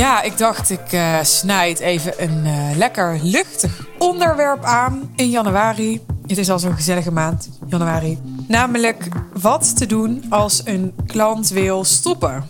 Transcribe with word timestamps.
Ja, 0.00 0.22
ik 0.22 0.38
dacht 0.38 0.70
ik 0.70 0.92
uh, 0.92 1.22
snijd 1.22 1.80
even 1.80 2.22
een 2.22 2.44
uh, 2.46 2.76
lekker 2.76 3.18
luchtig 3.22 3.86
onderwerp 3.98 4.64
aan 4.64 5.12
in 5.16 5.30
januari. 5.30 6.00
Het 6.26 6.38
is 6.38 6.50
al 6.50 6.58
zo'n 6.58 6.74
gezellige 6.74 7.12
maand, 7.12 7.48
januari. 7.66 8.18
Namelijk 8.48 9.08
wat 9.32 9.76
te 9.76 9.86
doen 9.86 10.24
als 10.28 10.60
een 10.64 10.94
klant 11.06 11.48
wil 11.48 11.84
stoppen. 11.84 12.44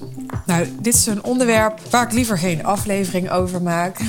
Nou, 0.50 0.68
dit 0.80 0.94
is 0.94 1.06
een 1.06 1.24
onderwerp 1.24 1.80
waar 1.90 2.02
ik 2.02 2.12
liever 2.12 2.38
geen 2.38 2.64
aflevering 2.64 3.30
over 3.30 3.62
maak. 3.62 4.00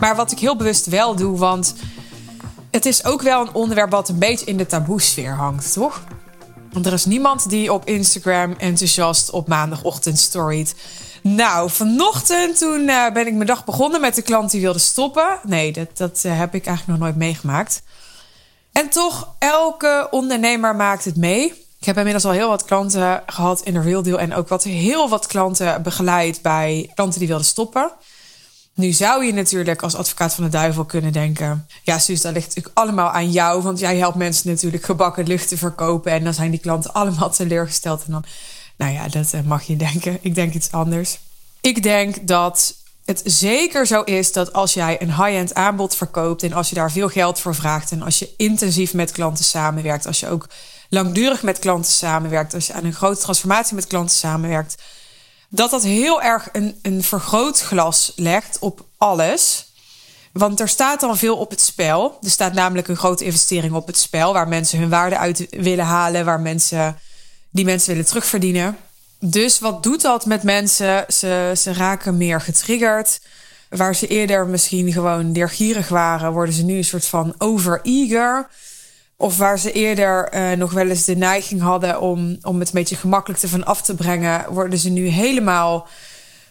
Maar 0.00 0.16
wat 0.16 0.32
ik 0.32 0.38
heel 0.38 0.56
bewust 0.56 0.86
wel 0.86 1.16
doe, 1.16 1.38
want 1.38 1.74
het 2.70 2.86
is 2.86 3.04
ook 3.04 3.22
wel 3.22 3.40
een 3.40 3.54
onderwerp 3.54 3.90
wat 3.90 4.08
een 4.08 4.18
beetje 4.18 4.46
in 4.46 4.56
de 4.56 4.66
taboesfeer 4.66 5.32
hangt, 5.32 5.72
toch? 5.72 6.04
Want 6.72 6.86
er 6.86 6.92
is 6.92 7.04
niemand 7.04 7.48
die 7.48 7.72
op 7.72 7.86
Instagram 7.86 8.54
enthousiast 8.58 9.30
op 9.30 9.48
maandagochtend 9.48 10.18
storyt. 10.18 10.74
Nou, 11.22 11.70
vanochtend 11.70 12.58
toen 12.58 12.80
uh, 12.80 13.12
ben 13.12 13.26
ik 13.26 13.34
mijn 13.34 13.46
dag 13.46 13.64
begonnen 13.64 14.00
met 14.00 14.14
de 14.14 14.22
klant 14.22 14.50
die 14.50 14.60
wilde 14.60 14.78
stoppen. 14.78 15.38
Nee, 15.42 15.72
dat, 15.72 15.96
dat 15.96 16.22
uh, 16.26 16.38
heb 16.38 16.54
ik 16.54 16.66
eigenlijk 16.66 16.98
nog 16.98 17.08
nooit 17.08 17.18
meegemaakt. 17.18 17.82
En 18.72 18.88
toch, 18.88 19.34
elke 19.38 20.08
ondernemer 20.10 20.76
maakt 20.76 21.04
het 21.04 21.16
mee. 21.16 21.65
Ik 21.80 21.86
heb 21.86 21.96
inmiddels 21.96 22.24
al 22.24 22.30
heel 22.30 22.48
wat 22.48 22.64
klanten 22.64 23.22
gehad 23.26 23.62
in 23.62 23.74
de 23.74 23.80
Real 23.80 24.02
Deal. 24.02 24.18
En 24.18 24.34
ook 24.34 24.48
wat, 24.48 24.64
heel 24.64 25.08
wat 25.08 25.26
klanten 25.26 25.82
begeleid 25.82 26.42
bij 26.42 26.90
klanten 26.94 27.18
die 27.18 27.28
wilden 27.28 27.46
stoppen. 27.46 27.92
Nu 28.74 28.92
zou 28.92 29.24
je 29.24 29.32
natuurlijk 29.32 29.82
als 29.82 29.94
advocaat 29.94 30.34
van 30.34 30.44
de 30.44 30.50
duivel 30.50 30.84
kunnen 30.84 31.12
denken... 31.12 31.66
ja, 31.82 31.98
Suus, 31.98 32.20
dat 32.20 32.32
ligt 32.32 32.46
natuurlijk 32.46 32.78
allemaal 32.78 33.10
aan 33.10 33.30
jou... 33.30 33.62
want 33.62 33.78
jij 33.78 33.96
helpt 33.96 34.16
mensen 34.16 34.50
natuurlijk 34.50 34.84
gebakken 34.84 35.26
lucht 35.26 35.48
te 35.48 35.56
verkopen... 35.56 36.12
en 36.12 36.24
dan 36.24 36.34
zijn 36.34 36.50
die 36.50 36.60
klanten 36.60 36.92
allemaal 37.00 37.30
teleurgesteld... 37.30 38.04
en 38.04 38.12
dan 38.12 38.24
nou 38.76 38.92
ja, 38.92 39.08
dat 39.08 39.32
eh, 39.32 39.40
mag 39.40 39.62
je 39.62 39.76
denken. 39.76 40.18
Ik 40.20 40.34
denk 40.34 40.54
iets 40.54 40.72
anders. 40.72 41.18
Ik 41.60 41.82
denk 41.82 42.28
dat 42.28 42.74
het 43.04 43.22
zeker 43.24 43.86
zo 43.86 44.02
is 44.02 44.32
dat 44.32 44.52
als 44.52 44.74
jij 44.74 45.02
een 45.02 45.14
high-end 45.14 45.54
aanbod 45.54 45.96
verkoopt 45.96 46.42
en 46.42 46.52
als 46.52 46.68
je 46.68 46.74
daar 46.74 46.92
veel 46.92 47.08
geld 47.08 47.40
voor 47.40 47.54
vraagt 47.54 47.90
en 47.90 48.02
als 48.02 48.18
je 48.18 48.34
intensief 48.36 48.94
met 48.94 49.12
klanten 49.12 49.44
samenwerkt, 49.44 50.06
als 50.06 50.20
je 50.20 50.28
ook 50.28 50.48
langdurig 50.88 51.42
met 51.42 51.58
klanten 51.58 51.92
samenwerkt, 51.92 52.54
als 52.54 52.66
je 52.66 52.72
aan 52.72 52.84
een 52.84 52.94
grote 52.94 53.20
transformatie 53.20 53.74
met 53.74 53.86
klanten 53.86 54.16
samenwerkt, 54.16 54.82
dat 55.48 55.70
dat 55.70 55.82
heel 55.82 56.22
erg 56.22 56.48
een, 56.52 56.78
een 56.82 57.02
vergrootglas 57.02 58.12
legt 58.16 58.58
op 58.58 58.86
alles. 58.96 59.72
Want 60.32 60.60
er 60.60 60.68
staat 60.68 61.00
dan 61.00 61.16
veel 61.16 61.36
op 61.36 61.50
het 61.50 61.60
spel. 61.60 62.18
Er 62.22 62.30
staat 62.30 62.52
namelijk 62.52 62.88
een 62.88 62.96
grote 62.96 63.24
investering 63.24 63.74
op 63.74 63.86
het 63.86 63.98
spel, 63.98 64.32
waar 64.32 64.48
mensen 64.48 64.78
hun 64.78 64.88
waarde 64.88 65.18
uit 65.18 65.46
willen 65.50 65.84
halen, 65.84 66.24
waar 66.24 66.40
mensen 66.40 66.98
die 67.50 67.64
mensen 67.64 67.90
willen 67.90 68.06
terugverdienen. 68.06 68.76
Dus 69.18 69.58
wat 69.58 69.82
doet 69.82 70.02
dat 70.02 70.26
met 70.26 70.42
mensen? 70.42 71.04
Ze, 71.08 71.52
ze 71.56 71.72
raken 71.72 72.16
meer 72.16 72.40
getriggerd. 72.40 73.20
Waar 73.68 73.94
ze 73.94 74.06
eerder 74.06 74.46
misschien 74.46 74.92
gewoon 74.92 75.32
leergierig 75.32 75.88
waren, 75.88 76.32
worden 76.32 76.54
ze 76.54 76.64
nu 76.64 76.76
een 76.76 76.84
soort 76.84 77.06
van 77.06 77.34
over-eager. 77.38 78.48
Of 79.16 79.36
waar 79.36 79.58
ze 79.58 79.72
eerder 79.72 80.34
uh, 80.34 80.52
nog 80.58 80.72
wel 80.72 80.88
eens 80.88 81.04
de 81.04 81.16
neiging 81.16 81.60
hadden 81.60 82.00
om, 82.00 82.38
om 82.42 82.58
het 82.58 82.68
een 82.68 82.74
beetje 82.74 82.96
gemakkelijk 82.96 83.40
te 83.40 83.48
van 83.48 83.64
af 83.64 83.82
te 83.82 83.94
brengen, 83.94 84.52
worden 84.52 84.78
ze 84.78 84.88
nu 84.88 85.06
helemaal 85.06 85.86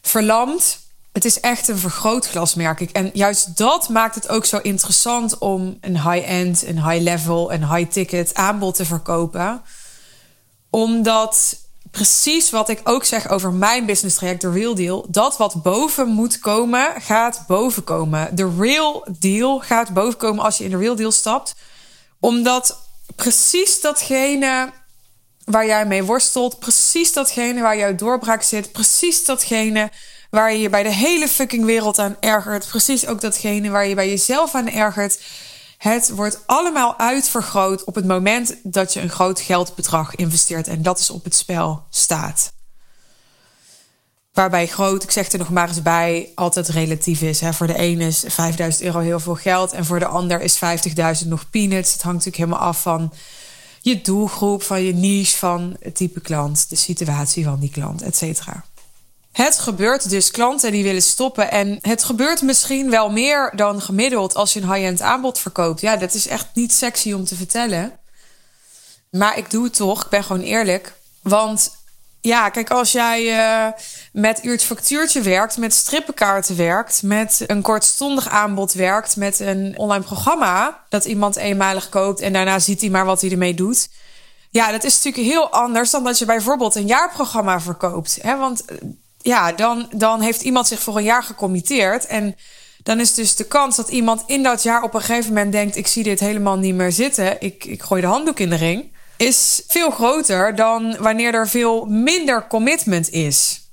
verlamd. 0.02 0.80
Het 1.12 1.26
is 1.26 1.40
echt 1.40 1.68
een 1.68 1.78
vergrootglas, 1.78 2.56
merk 2.56 2.80
ik. 2.80 2.92
En 2.92 3.10
juist 3.14 3.58
dat 3.58 3.90
maakt 3.90 4.16
het 4.16 4.30
ook 4.30 4.46
zo 4.46 4.58
interessant 4.58 5.38
om 5.38 5.78
een 5.82 6.12
high-end, 6.12 6.68
een 6.68 6.90
high-level, 6.90 7.54
een 7.54 7.74
high-ticket 7.74 8.34
aanbod 8.34 8.76
te 8.76 8.86
verkopen 8.86 9.62
omdat 10.76 11.58
precies 11.92 12.50
wat 12.50 12.70
ik 12.70 12.82
ook 12.84 13.04
zeg 13.04 13.30
over 13.30 13.54
mijn 13.54 13.86
business 13.86 14.16
traject, 14.16 14.42
de 14.42 14.52
Real 14.52 14.76
Deal, 14.76 15.06
dat 15.10 15.38
wat 15.38 15.64
boven 15.64 16.08
moet 16.08 16.40
komen, 16.40 16.94
gaat 17.02 17.44
boven 17.48 17.84
komen. 17.84 18.36
De 18.36 18.52
Real 18.58 19.08
Deal 19.20 19.60
gaat 19.60 19.94
boven 19.94 20.18
komen 20.18 20.44
als 20.44 20.58
je 20.58 20.64
in 20.64 20.70
de 20.70 20.78
Real 20.78 20.96
Deal 20.96 21.12
stapt. 21.12 21.56
Omdat 22.26 22.78
precies 23.16 23.82
datgene 23.82 24.72
waar 25.44 25.66
jij 25.66 25.86
mee 25.86 26.04
worstelt, 26.04 26.60
precies 26.60 27.14
datgene 27.14 27.62
waar 27.62 27.78
jouw 27.78 27.96
doorbraak 27.96 28.42
zit, 28.42 28.72
precies 28.72 29.26
datgene 29.26 29.92
waar 30.30 30.52
je 30.52 30.60
je 30.60 30.70
bij 30.70 30.84
de 30.84 30.94
hele 30.94 31.28
fucking 31.28 31.66
wereld 31.66 32.00
aan 32.00 32.18
ergert, 32.20 32.68
precies 32.68 33.08
ook 33.08 33.22
datgene 33.22 33.70
waar 33.70 33.88
je 33.88 33.96
bij 33.96 34.10
jezelf 34.10 34.56
aan 34.56 34.70
ergert 34.70 35.20
het 35.78 36.10
wordt 36.10 36.40
allemaal 36.46 37.00
uitvergroot 37.00 37.84
op 37.84 37.96
het 37.96 38.06
moment 38.06 38.56
dat 38.64 38.94
je 38.94 39.02
een 39.02 39.10
groot 39.10 39.40
geldbedrag 39.40 40.16
investeert 40.16 40.68
en 40.68 40.82
dat 40.82 41.00
is 41.00 41.10
op 41.10 41.24
het 41.24 41.36
spel 41.36 41.84
staat. 41.90 42.55
Waarbij 44.36 44.68
groot, 44.68 45.04
ik 45.04 45.12
zeg 45.12 45.32
er 45.32 45.40
nog 45.40 45.50
maar 45.50 45.68
eens 45.68 45.82
bij, 45.82 46.32
altijd 46.36 46.68
relatief 46.68 47.22
is. 47.22 47.42
Hè. 47.42 47.54
Voor 47.54 47.68
de 47.68 47.78
ene 47.78 48.08
is 48.08 48.24
5000 48.28 48.84
euro 48.84 49.00
heel 49.00 49.20
veel 49.20 49.36
geld 49.36 49.72
en 49.72 49.86
voor 49.86 50.00
de 50.00 50.06
ander 50.06 50.42
is 50.42 50.60
50.000 51.24 51.28
nog 51.28 51.50
peanuts. 51.50 51.94
Het 51.94 52.02
hangt 52.02 52.26
natuurlijk 52.26 52.44
helemaal 52.44 52.68
af 52.68 52.82
van 52.82 53.14
je 53.82 54.02
doelgroep, 54.02 54.64
van 54.64 54.84
je 54.84 54.94
niche, 54.94 55.38
van 55.38 55.76
het 55.80 55.96
type 55.96 56.20
klant, 56.20 56.70
de 56.70 56.76
situatie 56.76 57.44
van 57.44 57.60
die 57.60 57.72
klant, 57.72 58.02
et 58.02 58.16
cetera. 58.16 58.64
Het 59.32 59.60
gebeurt 59.60 60.10
dus 60.10 60.32
klanten 60.32 60.72
die 60.72 60.84
willen 60.84 61.02
stoppen. 61.02 61.52
En 61.52 61.78
het 61.82 62.04
gebeurt 62.04 62.42
misschien 62.42 62.90
wel 62.90 63.12
meer 63.12 63.52
dan 63.56 63.82
gemiddeld 63.82 64.36
als 64.36 64.54
je 64.54 64.62
een 64.62 64.74
high-end 64.74 65.02
aanbod 65.02 65.40
verkoopt. 65.40 65.82
Ja, 65.82 65.96
dat 65.98 66.14
is 66.14 66.28
echt 66.28 66.48
niet 66.54 66.74
sexy 66.74 67.14
om 67.14 67.26
te 67.26 67.36
vertellen. 67.36 68.00
Maar 69.10 69.38
ik 69.38 69.52
doe 69.52 69.64
het 69.64 69.74
toch. 69.74 70.04
Ik 70.04 70.10
ben 70.10 70.24
gewoon 70.24 70.42
eerlijk. 70.42 70.94
Want 71.22 71.72
ja, 72.22 72.50
kijk, 72.50 72.70
als 72.70 72.92
jij 72.92 73.24
uh, 73.24 73.72
met 74.16 74.44
uurtje 74.44 74.68
factuurtje 74.68 75.22
werkt, 75.22 75.58
met 75.58 75.74
strippenkaarten 75.74 76.56
werkt, 76.56 77.04
met 77.04 77.44
een 77.48 77.62
kortstondig 77.62 78.30
aanbod 78.30 78.74
werkt, 78.74 79.16
met 79.16 79.40
een 79.40 79.74
online 79.78 80.04
programma 80.04 80.84
dat 80.90 81.06
iemand 81.06 81.36
eenmalig 81.36 81.90
koopt 81.90 82.22
en 82.22 82.34
daarna 82.34 82.60
ziet 82.60 82.82
hij 82.82 82.90
maar 82.90 83.06
wat 83.06 83.22
hij 83.22 83.32
ermee 83.32 83.54
doet. 83.54 83.90
Ja, 84.50 84.72
dat 84.72 84.84
is 84.84 84.96
natuurlijk 84.96 85.34
heel 85.34 85.50
anders 85.50 85.92
dan 85.92 86.04
dat 86.04 86.20
je 86.20 86.26
bijvoorbeeld 86.26 86.76
een 86.76 86.88
jaarprogramma 86.88 87.62
verkoopt. 87.62 88.18
Hè? 88.22 88.38
Want 88.38 88.66
ja, 89.22 89.52
dan, 89.52 89.88
dan 89.92 90.22
heeft 90.22 90.42
iemand 90.42 90.68
zich 90.68 90.80
voor 90.80 90.98
een 90.98 91.04
jaar 91.04 91.24
gecommitteerd. 91.24 92.06
En 92.06 92.36
dan 92.84 93.00
is 93.00 93.14
dus 93.14 93.36
de 93.36 93.46
kans 93.46 93.76
dat 93.76 93.90
iemand 93.90 94.24
in 94.26 94.44
dat 94.44 94.64
jaar 94.64 94.84
op 94.84 94.94
een 94.94 95.02
gegeven 95.02 95.34
moment 95.34 95.52
denkt: 95.52 95.76
ik 95.76 95.88
zie 95.88 96.04
dit 96.04 96.20
helemaal 96.20 96.58
niet 96.58 96.76
meer 96.76 96.92
zitten. 96.92 97.42
Ik, 97.42 97.66
ik 97.66 97.84
gooi 97.84 98.02
de 98.02 98.08
handdoek 98.08 98.40
in 98.40 98.50
de 98.50 98.56
ring. 98.56 98.94
Is 99.18 99.64
veel 99.68 99.90
groter 99.90 100.56
dan 100.56 100.98
wanneer 101.00 101.34
er 101.34 101.48
veel 101.48 101.86
minder 101.86 102.48
commitment 102.48 103.10
is. 103.10 103.64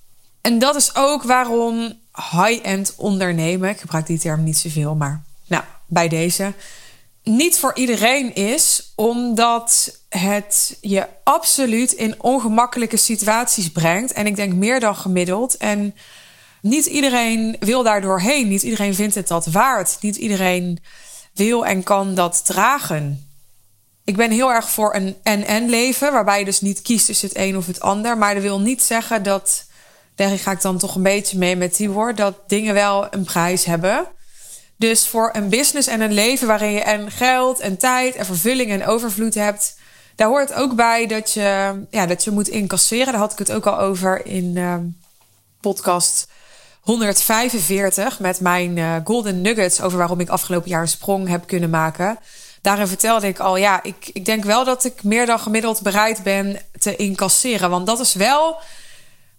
En 0.43 0.59
dat 0.59 0.77
is 0.77 0.95
ook 0.95 1.23
waarom 1.23 1.99
high-end 2.33 2.95
ondernemen, 2.97 3.71
ik 3.71 3.81
gebruik 3.81 4.07
die 4.07 4.19
term 4.19 4.43
niet 4.43 4.59
zoveel, 4.59 4.95
maar 4.95 5.23
nou, 5.47 5.63
bij 5.87 6.09
deze, 6.09 6.53
niet 7.23 7.59
voor 7.59 7.75
iedereen 7.75 8.35
is, 8.35 8.93
omdat 8.95 9.99
het 10.09 10.77
je 10.81 11.07
absoluut 11.25 11.93
in 11.93 12.23
ongemakkelijke 12.23 12.97
situaties 12.97 13.71
brengt. 13.71 14.13
En 14.13 14.27
ik 14.27 14.37
denk 14.37 14.53
meer 14.53 14.81
dan 14.81 14.97
gemiddeld. 14.97 15.57
En 15.57 15.95
niet 16.61 16.87
iedereen 16.87 17.57
wil 17.61 17.83
daar 17.83 18.01
doorheen. 18.01 18.49
Niet 18.49 18.63
iedereen 18.63 18.95
vindt 18.95 19.15
het 19.15 19.29
dat 19.29 19.47
waard. 19.47 19.97
Niet 20.01 20.17
iedereen 20.17 20.79
wil 21.35 21.67
en 21.67 21.83
kan 21.83 22.15
dat 22.15 22.45
dragen. 22.45 23.27
Ik 24.05 24.17
ben 24.17 24.31
heel 24.31 24.53
erg 24.53 24.71
voor 24.71 24.95
een 24.95 25.17
en-en 25.23 25.69
leven, 25.69 26.13
waarbij 26.13 26.39
je 26.39 26.45
dus 26.45 26.61
niet 26.61 26.83
kiest 26.83 27.07
tussen 27.07 27.29
het 27.29 27.37
een 27.37 27.57
of 27.57 27.67
het 27.67 27.81
ander. 27.81 28.19
Maar 28.19 28.35
dat 28.35 28.43
wil 28.43 28.61
niet 28.61 28.83
zeggen 28.83 29.23
dat, 29.23 29.67
daar 30.15 30.39
ga 30.39 30.51
ik 30.51 30.61
dan 30.61 30.79
toch 30.79 30.95
een 30.95 31.03
beetje 31.03 31.39
mee 31.39 31.57
met 31.57 31.77
die 31.77 31.91
woord, 31.91 32.17
dat 32.17 32.35
dingen 32.47 32.75
wel 32.75 33.07
een 33.11 33.25
prijs 33.25 33.65
hebben. 33.65 34.07
Dus 34.77 35.07
voor 35.07 35.31
een 35.33 35.49
business 35.49 35.89
en 35.89 36.01
een 36.01 36.13
leven 36.13 36.47
waarin 36.47 36.73
je 36.73 36.81
en 36.81 37.11
geld 37.11 37.61
en 37.61 37.77
tijd 37.77 38.15
en 38.15 38.27
vervulling 38.27 38.71
en 38.71 38.87
overvloed 38.87 39.35
hebt, 39.35 39.77
daar 40.17 40.29
hoort 40.29 40.53
ook 40.53 40.75
bij 40.75 41.07
dat 41.07 41.33
je, 41.33 41.83
ja, 41.91 42.07
dat 42.07 42.25
je 42.25 42.31
moet 42.31 42.49
incasseren. 42.49 43.07
Daar 43.07 43.21
had 43.21 43.33
ik 43.33 43.39
het 43.39 43.53
ook 43.53 43.67
al 43.67 43.79
over 43.79 44.27
in 44.27 44.57
uh, 44.57 44.75
podcast 45.61 46.29
145 46.81 48.21
met 48.21 48.41
mijn 48.41 48.77
uh, 48.77 48.97
golden 49.05 49.41
nuggets 49.41 49.81
over 49.81 49.99
waarom 49.99 50.21
ik 50.21 50.29
afgelopen 50.29 50.71
jaar 50.71 50.81
een 50.81 50.89
sprong 50.89 51.29
heb 51.29 51.47
kunnen 51.47 51.71
maken. 51.71 52.19
Daarin 52.61 52.87
vertelde 52.87 53.27
ik 53.27 53.39
al, 53.39 53.57
ja, 53.57 53.83
ik, 53.83 54.11
ik 54.13 54.25
denk 54.25 54.45
wel 54.45 54.65
dat 54.65 54.85
ik 54.85 55.03
meer 55.03 55.27
dan 55.27 55.39
gemiddeld 55.39 55.83
bereid 55.83 56.23
ben 56.23 56.61
te 56.79 56.97
incasseren. 56.97 57.71
Want 57.71 57.87
dat 57.87 58.01
is 58.01 58.15
wel 58.15 58.61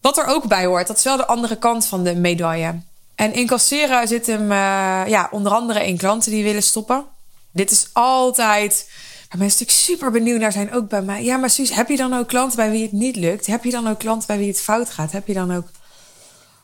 wat 0.04 0.18
er 0.18 0.26
ook 0.26 0.48
bij 0.48 0.66
hoort. 0.66 0.88
Dat 0.88 0.98
is 0.98 1.04
wel 1.04 1.18
de 1.18 1.26
andere 1.26 1.56
kant 1.56 1.86
van 1.86 2.04
de 2.04 2.16
medaille. 2.16 2.80
En 3.16 3.34
incasseren 3.34 4.08
zit 4.08 4.28
hem 4.28 4.42
uh, 4.42 5.04
ja, 5.08 5.28
onder 5.32 5.52
andere 5.52 5.88
in 5.88 5.98
klanten 5.98 6.32
die 6.32 6.44
willen 6.44 6.64
stoppen. 6.64 7.06
Dit 7.52 7.72
is 7.72 7.90
altijd 7.94 8.90
waar 9.30 9.38
mensen 9.40 9.60
natuurlijk 9.60 10.00
super 10.00 10.12
benieuwd 10.12 10.40
naar 10.40 10.52
zijn, 10.52 10.74
ook 10.74 10.90
bij 10.90 11.02
mij. 11.02 11.24
Ja, 11.24 11.38
maar 11.38 11.50
Suus, 11.50 11.76
heb 11.76 11.90
je 11.90 11.98
dan 11.98 12.14
ook 12.14 12.28
klanten 12.28 12.58
bij 12.58 12.72
wie 12.72 12.84
het 12.84 12.92
niet 12.92 13.16
lukt? 13.16 13.46
Heb 13.46 13.64
je 13.64 13.72
dan 13.72 13.88
ook 13.88 14.00
klanten 14.00 14.28
bij 14.28 14.38
wie 14.38 14.48
het 14.48 14.62
fout 14.62 14.90
gaat? 14.90 15.12
Heb 15.12 15.28
je 15.28 15.34
dan 15.34 15.56
ook... 15.56 15.68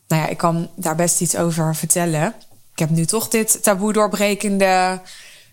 nou 0.08 0.22
ja, 0.22 0.28
ik 0.28 0.38
kan 0.38 0.70
daar 0.76 0.96
best 0.96 1.22
iets 1.22 1.36
over 1.36 1.76
vertellen. 1.76 2.36
Ik 2.72 2.80
heb 2.80 2.90
nu 2.90 3.06
toch 3.06 3.28
dit 3.28 3.64
taboe 3.64 3.94
doorbrekende 3.94 5.02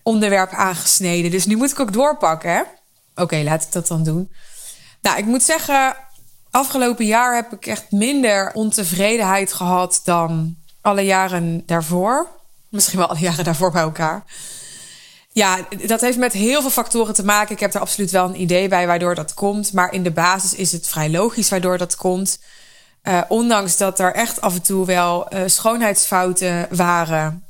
onderwerp 0.03 0.51
aangesneden. 0.51 1.31
Dus 1.31 1.47
nu 1.47 1.57
moet 1.57 1.71
ik 1.71 1.81
ook 1.81 1.93
doorpakken. 1.93 2.67
Oké, 3.15 3.37
laat 3.37 3.63
ik 3.63 3.73
dat 3.73 3.87
dan 3.87 4.05
doen. 4.05 4.31
Nou, 5.03 5.19
ik 5.19 5.25
moet 5.25 5.43
zeggen, 5.43 5.97
afgelopen 6.57 7.07
jaar 7.07 7.35
heb 7.35 7.53
ik 7.53 7.67
echt 7.67 7.91
minder 7.91 8.53
ontevredenheid 8.55 9.53
gehad 9.53 10.01
dan 10.05 10.57
alle 10.81 11.01
jaren 11.01 11.63
daarvoor. 11.67 12.27
Misschien 12.69 12.99
wel 12.99 13.09
alle 13.09 13.19
jaren 13.19 13.45
daarvoor 13.45 13.73
bij 13.73 13.83
elkaar. 13.83 14.25
Ja, 15.33 15.59
dat 15.87 16.01
heeft 16.01 16.19
met 16.19 16.33
heel 16.33 16.61
veel 16.61 16.71
factoren 16.71 17.15
te 17.15 17.25
maken. 17.25 17.55
Ik 17.55 17.61
heb 17.61 17.75
er 17.75 17.81
absoluut 17.81 18.11
wel 18.11 18.25
een 18.25 18.41
idee 18.41 18.69
bij 18.69 18.87
waardoor 18.87 19.15
dat 19.15 19.35
komt. 19.35 19.73
Maar 19.73 19.93
in 19.93 20.03
de 20.03 20.11
basis 20.11 20.55
is 20.55 20.73
het 20.73 20.89
vrij 20.89 21.11
logisch 21.11 21.49
waardoor 21.49 21.79
dat 21.79 21.97
komt. 21.97 22.39
Uh, 23.03 23.21
ondanks 23.29 23.77
dat 23.77 23.99
er 23.99 24.15
echt 24.15 24.41
af 24.41 24.55
en 24.55 24.63
toe 24.63 24.87
wel 24.87 25.35
uh, 25.35 25.43
schoonheidsfouten 25.47 26.67
waren. 26.71 27.46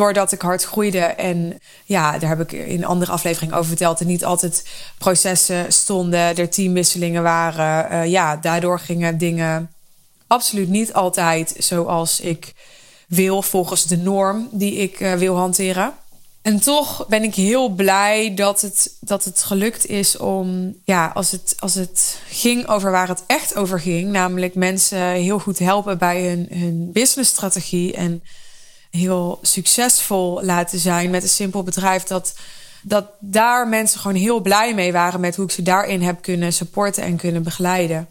Doordat 0.00 0.32
ik 0.32 0.42
hard 0.42 0.64
groeide. 0.64 0.98
En 0.98 1.58
ja, 1.84 2.18
daar 2.18 2.28
heb 2.28 2.40
ik 2.40 2.52
in 2.52 2.84
andere 2.84 3.12
afleveringen 3.12 3.54
over 3.54 3.68
verteld. 3.68 4.00
Er 4.00 4.06
niet 4.06 4.24
altijd 4.24 4.68
processen 4.98 5.72
stonden. 5.72 6.36
Er 6.36 6.50
teamwisselingen 6.50 7.22
waren. 7.22 7.92
Uh, 7.92 8.10
ja, 8.10 8.36
daardoor 8.36 8.78
gingen 8.78 9.18
dingen 9.18 9.70
absoluut 10.26 10.68
niet 10.68 10.92
altijd 10.92 11.54
zoals 11.58 12.20
ik 12.20 12.52
wil. 13.08 13.42
Volgens 13.42 13.86
de 13.86 13.96
norm 13.96 14.48
die 14.50 14.74
ik 14.74 14.98
wil 14.98 15.36
hanteren. 15.36 15.92
En 16.42 16.60
toch 16.60 17.06
ben 17.08 17.22
ik 17.22 17.34
heel 17.34 17.68
blij 17.68 18.34
dat 18.34 18.60
het, 18.60 18.96
dat 19.00 19.24
het 19.24 19.42
gelukt 19.42 19.86
is 19.86 20.16
om, 20.16 20.76
ja, 20.84 21.10
als 21.14 21.30
het, 21.30 21.54
als 21.58 21.74
het 21.74 22.18
ging 22.28 22.66
over 22.66 22.90
waar 22.90 23.08
het 23.08 23.22
echt 23.26 23.56
over 23.56 23.80
ging, 23.80 24.10
namelijk 24.10 24.54
mensen 24.54 25.00
heel 25.00 25.38
goed 25.38 25.58
helpen 25.58 25.98
bij 25.98 26.28
hun, 26.28 26.46
hun 26.50 26.92
businessstrategie 26.92 27.92
en 27.92 28.22
heel 28.90 29.38
succesvol 29.42 30.44
laten 30.44 30.78
zijn 30.78 31.10
met 31.10 31.22
een 31.22 31.28
simpel 31.28 31.62
bedrijf, 31.62 32.02
dat, 32.02 32.34
dat 32.82 33.06
daar 33.18 33.68
mensen 33.68 34.00
gewoon 34.00 34.16
heel 34.16 34.40
blij 34.40 34.74
mee 34.74 34.92
waren 34.92 35.20
met 35.20 35.36
hoe 35.36 35.44
ik 35.44 35.50
ze 35.50 35.62
daarin 35.62 36.02
heb 36.02 36.22
kunnen 36.22 36.52
supporten 36.52 37.02
en 37.02 37.16
kunnen 37.16 37.42
begeleiden. 37.42 38.08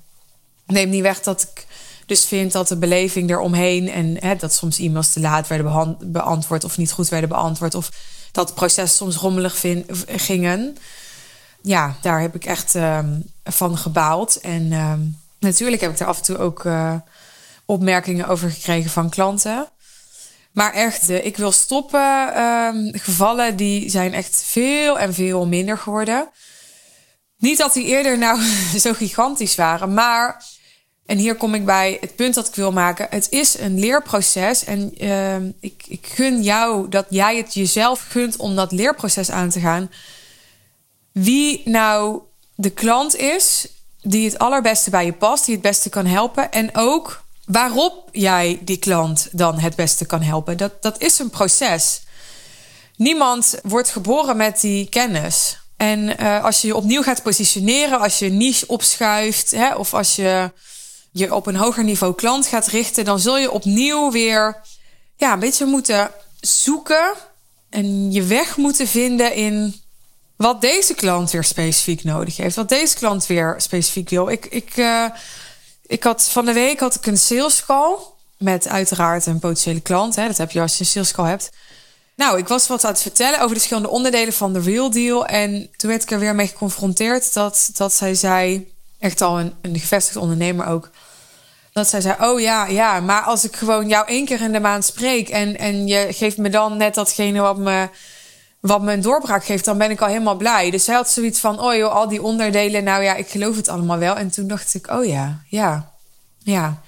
Neem 0.66 0.90
niet 0.90 1.02
weg 1.02 1.22
dat 1.22 1.42
ik 1.42 1.66
dus 2.06 2.26
vind 2.26 2.52
dat 2.52 2.68
de 2.68 2.78
beleving 2.78 3.30
eromheen 3.30 3.90
en 3.90 4.18
hè, 4.20 4.36
dat 4.36 4.54
soms 4.54 4.80
e-mails 4.80 5.14
te 5.14 5.20
laat 5.20 5.48
werden 5.48 5.98
beantwoord 6.00 6.64
of 6.64 6.78
niet 6.78 6.92
goed 6.92 7.10
werden 7.10 7.30
beantwoord 7.30 7.76
of 7.76 7.92
dat 8.32 8.48
het 8.48 8.56
proces 8.56 8.96
soms 8.96 9.16
rommelig 9.16 9.66
gingen. 10.06 10.78
Ja, 11.62 11.96
daar 12.02 12.22
heb 12.22 12.36
ik 12.36 12.46
echt 12.46 12.76
um, 12.76 13.24
van 13.44 13.78
gebaald. 13.78 14.40
En 14.40 14.72
um, 14.72 15.18
natuurlijk 15.40 15.82
heb 15.82 15.92
ik 15.92 16.00
er 16.00 16.08
af 16.08 16.18
en 16.18 16.24
toe 16.24 16.38
ook 16.38 16.64
uh, 16.64 16.94
opmerkingen 17.66 18.28
over 18.28 18.52
gekregen 18.52 18.92
van 18.92 19.10
klanten. 19.10 19.68
Maar 20.60 20.74
echt, 20.74 21.08
de 21.08 21.22
ik 21.22 21.38
wil 21.38 21.52
stoppen 21.52 22.42
um, 22.44 22.92
gevallen, 22.94 23.56
die 23.56 23.90
zijn 23.90 24.14
echt 24.14 24.44
veel 24.46 25.00
en 25.00 25.14
veel 25.14 25.48
minder 25.48 25.78
geworden. 25.78 26.30
Niet 27.38 27.58
dat 27.58 27.74
die 27.74 27.86
eerder 27.86 28.18
nou 28.18 28.42
zo 28.86 28.94
gigantisch 28.94 29.56
waren, 29.56 29.94
maar 29.94 30.44
en 31.06 31.18
hier 31.18 31.36
kom 31.36 31.54
ik 31.54 31.66
bij 31.66 31.98
het 32.02 32.16
punt 32.16 32.34
dat 32.34 32.48
ik 32.48 32.56
wil 32.56 32.72
maken. 32.72 33.08
Het 33.10 33.28
is 33.30 33.60
een 33.60 33.80
leerproces. 33.80 34.64
En 34.64 35.04
uh, 35.04 35.36
ik, 35.60 35.84
ik 35.88 36.08
gun 36.14 36.42
jou 36.42 36.90
dat 36.90 37.06
jij 37.10 37.38
het 37.38 37.54
jezelf 37.54 38.06
gunt 38.10 38.38
om 38.38 38.56
dat 38.56 38.72
leerproces 38.72 39.32
aan 39.32 39.50
te 39.50 39.60
gaan. 39.60 39.92
Wie 41.12 41.62
nou 41.66 42.22
de 42.56 42.70
klant 42.70 43.16
is 43.16 43.68
die 44.02 44.26
het 44.26 44.40
allerbeste 44.40 44.90
bij 44.90 45.06
je 45.06 45.14
past, 45.14 45.46
die 45.46 45.54
het 45.54 45.64
beste 45.64 45.90
kan 45.90 46.06
helpen. 46.06 46.52
En 46.52 46.70
ook 46.76 47.24
waarop 47.52 48.10
jij 48.12 48.60
die 48.62 48.78
klant 48.78 49.28
dan 49.32 49.60
het 49.60 49.76
beste 49.76 50.06
kan 50.06 50.22
helpen. 50.22 50.58
Dat, 50.58 50.82
dat 50.82 51.02
is 51.02 51.20
een 51.20 51.30
proces. 51.30 52.02
Niemand 52.96 53.60
wordt 53.64 53.90
geboren 53.90 54.38
met 54.38 54.62
die 54.62 54.90
kennis. 54.90 55.58
En 55.78 56.22
uh, 56.22 56.44
als 56.44 56.62
je 56.62 56.68
je 56.68 56.76
opnieuw 56.76 57.02
gaat 57.02 57.24
positioneren, 57.24 58.00
als 58.00 58.20
je 58.20 58.30
niche 58.30 58.68
opschuift, 58.68 59.52
hè, 59.52 59.76
of 59.76 59.94
als 59.94 60.16
je 60.16 60.52
je 61.12 61.36
op 61.36 61.48
een 61.48 61.56
hoger 61.56 61.84
niveau 61.84 62.16
klant 62.16 62.48
gaat 62.48 62.68
richten, 62.68 63.06
dan 63.06 63.20
zul 63.20 63.38
je 63.38 63.52
opnieuw 63.52 64.12
weer 64.12 64.62
ja, 65.16 65.34
een 65.34 65.40
beetje 65.40 65.66
moeten 65.66 66.12
zoeken 66.40 67.14
en 67.70 68.12
je 68.12 68.24
weg 68.24 68.58
moeten 68.58 68.88
vinden 68.88 69.34
in 69.34 69.82
wat 70.36 70.62
deze 70.62 70.94
klant 70.94 71.32
weer 71.32 71.44
specifiek 71.44 72.04
nodig 72.04 72.38
heeft, 72.38 72.56
wat 72.56 72.70
deze 72.70 72.96
klant 72.96 73.26
weer 73.26 73.56
specifiek 73.58 74.10
wil. 74.10 74.30
Ik, 74.30 74.46
ik, 74.46 74.78
uh, 74.78 75.06
ik 75.90 76.04
had 76.04 76.30
van 76.30 76.46
de 76.46 76.54
week 76.54 76.80
had 76.80 76.96
ik 76.96 77.06
een 77.06 77.18
sales 77.18 77.66
call 77.66 77.98
met 78.38 78.68
uiteraard 78.68 79.26
een 79.26 79.40
potentiële 79.40 79.82
klant. 79.82 80.16
Hè, 80.16 80.28
dat 80.28 80.38
heb 80.38 80.52
je 80.52 80.62
als 80.62 80.74
je 80.74 80.80
een 80.80 80.90
sales 80.90 81.12
call 81.12 81.28
hebt. 81.28 81.50
Nou, 82.16 82.38
ik 82.38 82.48
was 82.48 82.68
wat 82.68 82.84
aan 82.84 82.92
het 82.92 83.02
vertellen 83.02 83.36
over 83.36 83.48
de 83.48 83.54
verschillende 83.54 83.90
onderdelen 83.90 84.34
van 84.34 84.54
de 84.54 84.60
real 84.60 84.92
deal. 84.92 85.26
En 85.26 85.70
toen 85.76 85.90
werd 85.90 86.04
ik 86.04 86.12
er 86.12 86.20
weer 86.20 86.36
mee 86.36 86.48
geconfronteerd 86.48 87.34
dat, 87.34 87.70
dat 87.74 87.94
zij 87.94 88.14
zei, 88.16 88.72
echt 89.00 89.22
al 89.22 89.40
een, 89.40 89.54
een 89.62 89.80
gevestigd 89.80 90.18
ondernemer 90.18 90.66
ook. 90.66 90.90
Dat 91.74 91.88
zij 91.88 92.02
zei: 92.02 92.16
Oh 92.20 92.40
ja, 92.40 92.66
ja, 92.66 93.00
maar 93.00 93.22
als 93.22 93.44
ik 93.44 93.56
gewoon 93.56 93.88
jou 93.88 94.08
één 94.08 94.26
keer 94.26 94.42
in 94.42 94.52
de 94.52 94.60
maand 94.60 94.86
spreek 94.86 95.30
en, 95.30 95.58
en 95.58 95.88
je 95.88 96.08
geeft 96.10 96.38
me 96.38 96.50
dan 96.50 96.78
net 96.78 96.94
datgene 96.94 97.40
wat 97.40 97.58
me, 97.58 97.90
wat 98.60 98.82
me 98.82 98.94
een 98.94 99.02
doorbraak 99.02 99.46
geeft, 99.46 99.66
dan 99.66 99.78
ben 99.78 99.92
ik 99.92 100.02
al 100.02 100.08
helemaal 100.08 100.36
blij. 100.36 100.72
Dus 100.72 100.84
zij 100.84 100.96
had 100.96 101.10
zoiets 101.10 101.40
van: 101.40 101.60
Oh 101.60 101.76
joh, 101.76 101.94
al 101.94 102.08
die 102.08 102.24
onderdelen, 102.24 102.84
nou 102.84 103.04
ja, 103.04 103.16
ik 103.16 103.28
geloof 103.28 103.56
het 103.56 103.68
allemaal 103.68 103.98
wel. 103.98 104.16
En 104.16 104.30
toen 104.30 104.48
dacht 104.48 104.74
ik: 104.74 104.92
Oh 104.92 105.06
ja, 105.06 105.42
ja, 105.48 105.94
ja. 106.38 106.82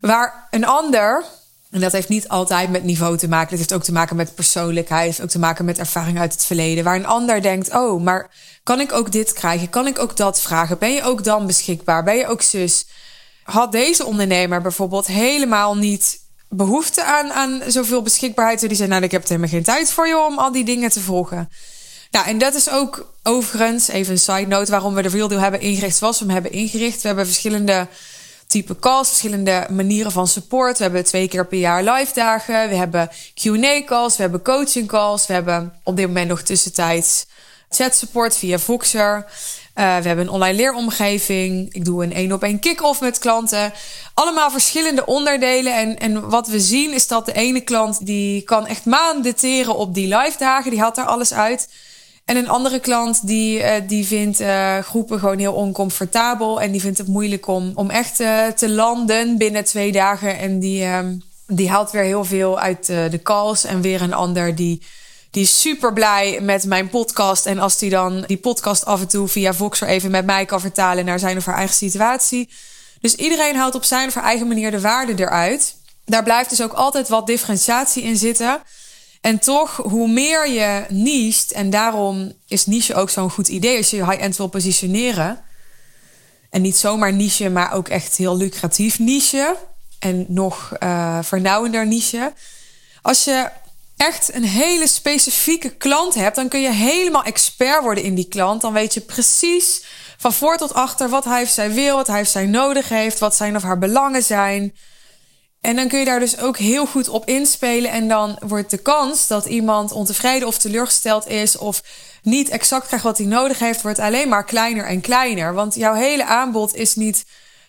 Waar 0.00 0.48
een 0.50 0.64
ander, 0.64 1.24
en 1.70 1.80
dat 1.80 1.92
heeft 1.92 2.08
niet 2.08 2.28
altijd 2.28 2.70
met 2.70 2.84
niveau 2.84 3.16
te 3.16 3.28
maken, 3.28 3.48
het 3.48 3.58
heeft 3.58 3.72
ook 3.72 3.82
te 3.82 3.92
maken 3.92 4.16
met 4.16 4.34
persoonlijkheid, 4.34 5.06
heeft 5.06 5.22
ook 5.22 5.28
te 5.28 5.38
maken 5.38 5.64
met 5.64 5.78
ervaring 5.78 6.18
uit 6.18 6.32
het 6.32 6.44
verleden. 6.44 6.84
Waar 6.84 6.96
een 6.96 7.06
ander 7.06 7.42
denkt: 7.42 7.74
Oh, 7.74 8.02
maar 8.02 8.30
kan 8.62 8.80
ik 8.80 8.92
ook 8.92 9.12
dit 9.12 9.32
krijgen? 9.32 9.70
Kan 9.70 9.86
ik 9.86 9.98
ook 9.98 10.16
dat 10.16 10.40
vragen? 10.40 10.78
Ben 10.78 10.92
je 10.92 11.02
ook 11.02 11.24
dan 11.24 11.46
beschikbaar? 11.46 12.04
Ben 12.04 12.16
je 12.16 12.26
ook 12.26 12.42
zus? 12.42 12.86
Had 13.42 13.72
deze 13.72 14.04
ondernemer 14.04 14.62
bijvoorbeeld 14.62 15.06
helemaal 15.06 15.76
niet 15.76 16.21
behoefte 16.54 17.04
aan, 17.04 17.32
aan 17.32 17.62
zoveel 17.66 18.02
beschikbaarheid. 18.02 18.60
Die 18.60 18.74
zei, 18.74 18.88
nou, 18.88 19.02
ik 19.02 19.10
heb 19.10 19.22
er 19.22 19.28
helemaal 19.28 19.50
geen 19.50 19.62
tijd 19.62 19.90
voor 19.90 20.06
je 20.06 20.18
om 20.18 20.38
al 20.38 20.52
die 20.52 20.64
dingen 20.64 20.90
te 20.90 21.00
volgen. 21.00 21.50
Nou, 22.10 22.26
en 22.26 22.38
dat 22.38 22.54
is 22.54 22.70
ook 22.70 23.12
overigens, 23.22 23.88
even 23.88 24.12
een 24.12 24.18
side 24.18 24.46
note, 24.46 24.70
waarom 24.70 24.94
we 24.94 25.02
de 25.02 25.08
Real 25.08 25.28
Deal 25.28 25.40
hebben 25.40 25.60
ingericht 25.60 25.96
zoals 25.96 26.18
we 26.18 26.24
hem 26.24 26.34
hebben 26.34 26.52
ingericht. 26.52 27.00
We 27.00 27.06
hebben 27.06 27.26
verschillende 27.26 27.86
type 28.46 28.78
calls, 28.78 29.08
verschillende 29.08 29.66
manieren 29.70 30.12
van 30.12 30.28
support. 30.28 30.76
We 30.76 30.82
hebben 30.82 31.04
twee 31.04 31.28
keer 31.28 31.46
per 31.46 31.58
jaar 31.58 31.82
live 31.82 32.14
dagen. 32.14 32.68
We 32.68 32.74
hebben 32.74 33.10
Q&A 33.34 33.84
calls, 33.84 34.16
we 34.16 34.22
hebben 34.22 34.42
coaching 34.42 34.88
calls. 34.88 35.26
We 35.26 35.32
hebben 35.32 35.72
op 35.82 35.96
dit 35.96 36.06
moment 36.06 36.28
nog 36.28 36.42
tussentijds 36.42 37.26
chat 37.68 37.94
support 37.94 38.36
via 38.36 38.58
Voxer. 38.58 39.26
Uh, 39.74 39.96
we 39.96 40.06
hebben 40.06 40.26
een 40.26 40.32
online 40.32 40.56
leeromgeving. 40.56 41.74
Ik 41.74 41.84
doe 41.84 42.04
een 42.04 42.12
één 42.12 42.32
op 42.32 42.42
één 42.42 42.58
kick-off 42.58 43.00
met 43.00 43.18
klanten. 43.18 43.72
Allemaal 44.14 44.50
verschillende 44.50 45.06
onderdelen. 45.06 45.76
En, 45.76 45.98
en 45.98 46.28
wat 46.28 46.48
we 46.48 46.60
zien 46.60 46.92
is 46.92 47.06
dat 47.06 47.26
de 47.26 47.32
ene 47.32 47.60
klant 47.60 48.06
die 48.06 48.42
kan 48.42 48.66
echt 48.66 48.84
maanden 48.84 49.34
teren 49.36 49.76
op 49.76 49.94
die 49.94 50.16
live 50.16 50.38
dagen. 50.38 50.70
Die 50.70 50.80
haalt 50.80 50.94
daar 50.94 51.06
alles 51.06 51.32
uit. 51.32 51.68
En 52.24 52.36
een 52.36 52.48
andere 52.48 52.80
klant 52.80 53.26
die, 53.26 53.58
uh, 53.58 53.70
die 53.86 54.06
vindt 54.06 54.40
uh, 54.40 54.78
groepen 54.78 55.18
gewoon 55.18 55.38
heel 55.38 55.54
oncomfortabel. 55.54 56.60
En 56.60 56.72
die 56.72 56.80
vindt 56.80 56.98
het 56.98 57.08
moeilijk 57.08 57.46
om, 57.46 57.72
om 57.74 57.90
echt 57.90 58.16
te 58.56 58.68
landen 58.68 59.38
binnen 59.38 59.64
twee 59.64 59.92
dagen. 59.92 60.38
En 60.38 60.58
die, 60.58 60.84
ehm, 60.84 61.14
die 61.46 61.70
haalt 61.70 61.90
weer 61.90 62.02
heel 62.02 62.24
veel 62.24 62.58
uit 62.58 62.86
de 62.86 63.20
calls. 63.22 63.64
En 63.64 63.80
weer 63.80 64.02
een 64.02 64.14
ander 64.14 64.54
die 64.54 64.82
die 65.32 65.42
is 65.42 65.60
super 65.60 65.92
blij 65.92 66.38
met 66.40 66.64
mijn 66.64 66.88
podcast. 66.88 67.46
En 67.46 67.58
als 67.58 67.78
die 67.78 67.90
dan 67.90 68.24
die 68.26 68.36
podcast 68.36 68.84
af 68.84 69.00
en 69.00 69.08
toe 69.08 69.28
via 69.28 69.54
Voxer 69.54 69.88
even 69.88 70.10
met 70.10 70.24
mij 70.24 70.44
kan 70.44 70.60
vertalen 70.60 71.04
naar 71.04 71.18
zijn 71.18 71.36
of 71.36 71.44
haar 71.44 71.56
eigen 71.56 71.74
situatie. 71.74 72.48
Dus 73.00 73.14
iedereen 73.14 73.56
haalt 73.56 73.74
op 73.74 73.84
zijn 73.84 74.08
of 74.08 74.14
haar 74.14 74.24
eigen 74.24 74.46
manier 74.46 74.70
de 74.70 74.80
waarde 74.80 75.12
eruit. 75.16 75.76
Daar 76.04 76.22
blijft 76.22 76.50
dus 76.50 76.62
ook 76.62 76.72
altijd 76.72 77.08
wat 77.08 77.26
differentiatie 77.26 78.02
in 78.02 78.16
zitten. 78.16 78.62
En 79.20 79.38
toch, 79.38 79.76
hoe 79.76 80.08
meer 80.08 80.48
je 80.48 80.84
niest, 80.88 81.50
en 81.50 81.70
daarom 81.70 82.32
is 82.48 82.66
niche 82.66 82.94
ook 82.94 83.10
zo'n 83.10 83.30
goed 83.30 83.48
idee 83.48 83.76
als 83.76 83.90
je 83.90 84.04
high-end 84.04 84.36
wil 84.36 84.46
positioneren. 84.46 85.40
En 86.50 86.62
niet 86.62 86.76
zomaar 86.76 87.12
niche, 87.12 87.50
maar 87.50 87.72
ook 87.72 87.88
echt 87.88 88.16
heel 88.16 88.36
lucratief 88.36 88.98
niche. 88.98 89.56
En 89.98 90.24
nog 90.28 90.72
uh, 90.82 91.18
vernauwender 91.22 91.86
niche. 91.86 92.32
Als 93.02 93.24
je 93.24 93.48
echt 94.02 94.34
een 94.34 94.44
hele 94.44 94.86
specifieke 94.86 95.70
klant 95.70 96.14
hebt, 96.14 96.36
dan 96.36 96.48
kun 96.48 96.60
je 96.60 96.72
helemaal 96.72 97.22
expert 97.22 97.82
worden 97.82 98.04
in 98.04 98.14
die 98.14 98.28
klant. 98.28 98.60
Dan 98.60 98.72
weet 98.72 98.94
je 98.94 99.00
precies 99.00 99.84
van 100.16 100.32
voor 100.32 100.56
tot 100.56 100.74
achter 100.74 101.08
wat 101.08 101.24
hij 101.24 101.42
of 101.42 101.48
zij 101.48 101.72
wil, 101.72 101.96
wat 101.96 102.06
hij 102.06 102.20
of 102.20 102.28
zij 102.28 102.46
nodig 102.46 102.88
heeft, 102.88 103.18
wat 103.18 103.34
zijn 103.34 103.56
of 103.56 103.62
haar 103.62 103.78
belangen 103.78 104.22
zijn. 104.22 104.74
En 105.60 105.76
dan 105.76 105.88
kun 105.88 105.98
je 105.98 106.04
daar 106.04 106.20
dus 106.20 106.38
ook 106.38 106.58
heel 106.58 106.86
goed 106.86 107.08
op 107.08 107.28
inspelen. 107.28 107.90
En 107.90 108.08
dan 108.08 108.38
wordt 108.40 108.70
de 108.70 108.78
kans 108.78 109.26
dat 109.26 109.46
iemand 109.46 109.92
ontevreden 109.92 110.48
of 110.48 110.58
teleurgesteld 110.58 111.28
is 111.28 111.58
of 111.58 111.82
niet 112.22 112.48
exact 112.48 112.86
krijgt 112.86 113.04
wat 113.04 113.18
hij 113.18 113.26
nodig 113.26 113.58
heeft, 113.58 113.82
wordt 113.82 113.98
alleen 113.98 114.28
maar 114.28 114.44
kleiner 114.44 114.84
en 114.84 115.00
kleiner. 115.00 115.54
Want 115.54 115.74
jouw 115.74 115.94
hele 115.94 116.24
aanbod 116.24 116.74
is 116.74 116.94
niet 116.94 117.24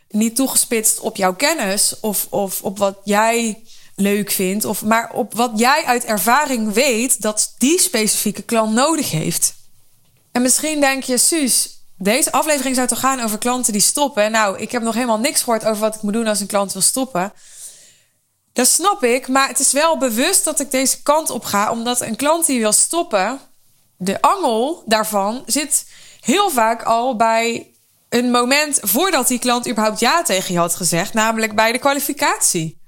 niet 0.10 0.36
toegespitst 0.36 1.00
op 1.00 1.16
jouw 1.16 1.36
kennis 1.36 2.00
of, 2.00 2.28
of 2.30 2.62
op 2.62 2.78
wat 2.78 2.98
jij 3.04 3.64
leuk 3.96 4.32
vindt, 4.32 4.66
of 4.66 4.84
maar 4.84 5.12
op 5.12 5.34
wat 5.34 5.52
jij 5.56 5.84
uit 5.86 6.06
ervaring 6.06 6.74
weet 6.74 7.22
dat 7.22 7.54
die 7.58 7.80
specifieke 7.80 8.42
klant 8.42 8.74
nodig 8.74 9.12
heeft. 9.12 9.54
En 10.32 10.42
misschien 10.42 10.80
denk 10.80 11.04
je, 11.04 11.18
Suus, 11.18 11.82
deze 11.98 12.32
aflevering 12.32 12.76
zou 12.76 12.88
toch 12.88 13.00
gaan 13.00 13.20
over 13.20 13.38
klanten 13.38 13.74
die 13.74 13.82
stoppen. 13.82 14.32
Nou, 14.32 14.60
ik 14.60 14.72
heb 14.72 14.82
nog 14.82 14.94
helemaal 14.94 15.20
niks 15.20 15.42
gehoord 15.42 15.66
over 15.66 15.82
wat 15.82 15.96
ik 15.96 16.02
moet 16.02 16.14
doen 16.14 16.28
als 16.28 16.40
een 16.40 16.48
klant 16.48 16.74
wil 16.74 16.82
stoppen. 16.82 17.34
Dat 18.54 18.68
snap 18.68 19.04
ik, 19.04 19.28
maar 19.28 19.48
het 19.48 19.60
is 19.60 19.72
wel 19.72 19.98
bewust 19.98 20.44
dat 20.44 20.60
ik 20.60 20.72
deze 20.72 21.02
kant 21.02 21.30
op 21.30 21.44
ga, 21.46 21.72
omdat 21.72 22.02
een 22.02 22.16
klant 22.16 22.46
die 22.46 22.60
wil 22.60 22.72
stoppen, 22.72 23.40
de 23.98 24.22
angel 24.22 24.84
daarvan 24.86 25.44
zit 25.46 25.86
heel 26.22 26.50
vaak 26.50 26.84
al 26.84 27.16
bij 27.16 27.74
een 28.10 28.32
moment 28.32 28.80
voordat 28.82 29.28
die 29.28 29.40
klant 29.40 29.70
überhaupt 29.70 30.00
ja 30.00 30.22
tegen 30.22 30.54
je 30.54 30.60
had 30.60 30.76
gezegd, 30.76 31.14
namelijk 31.14 31.56
bij 31.56 31.72
de 31.72 31.80
kwalificatie. 31.80 32.82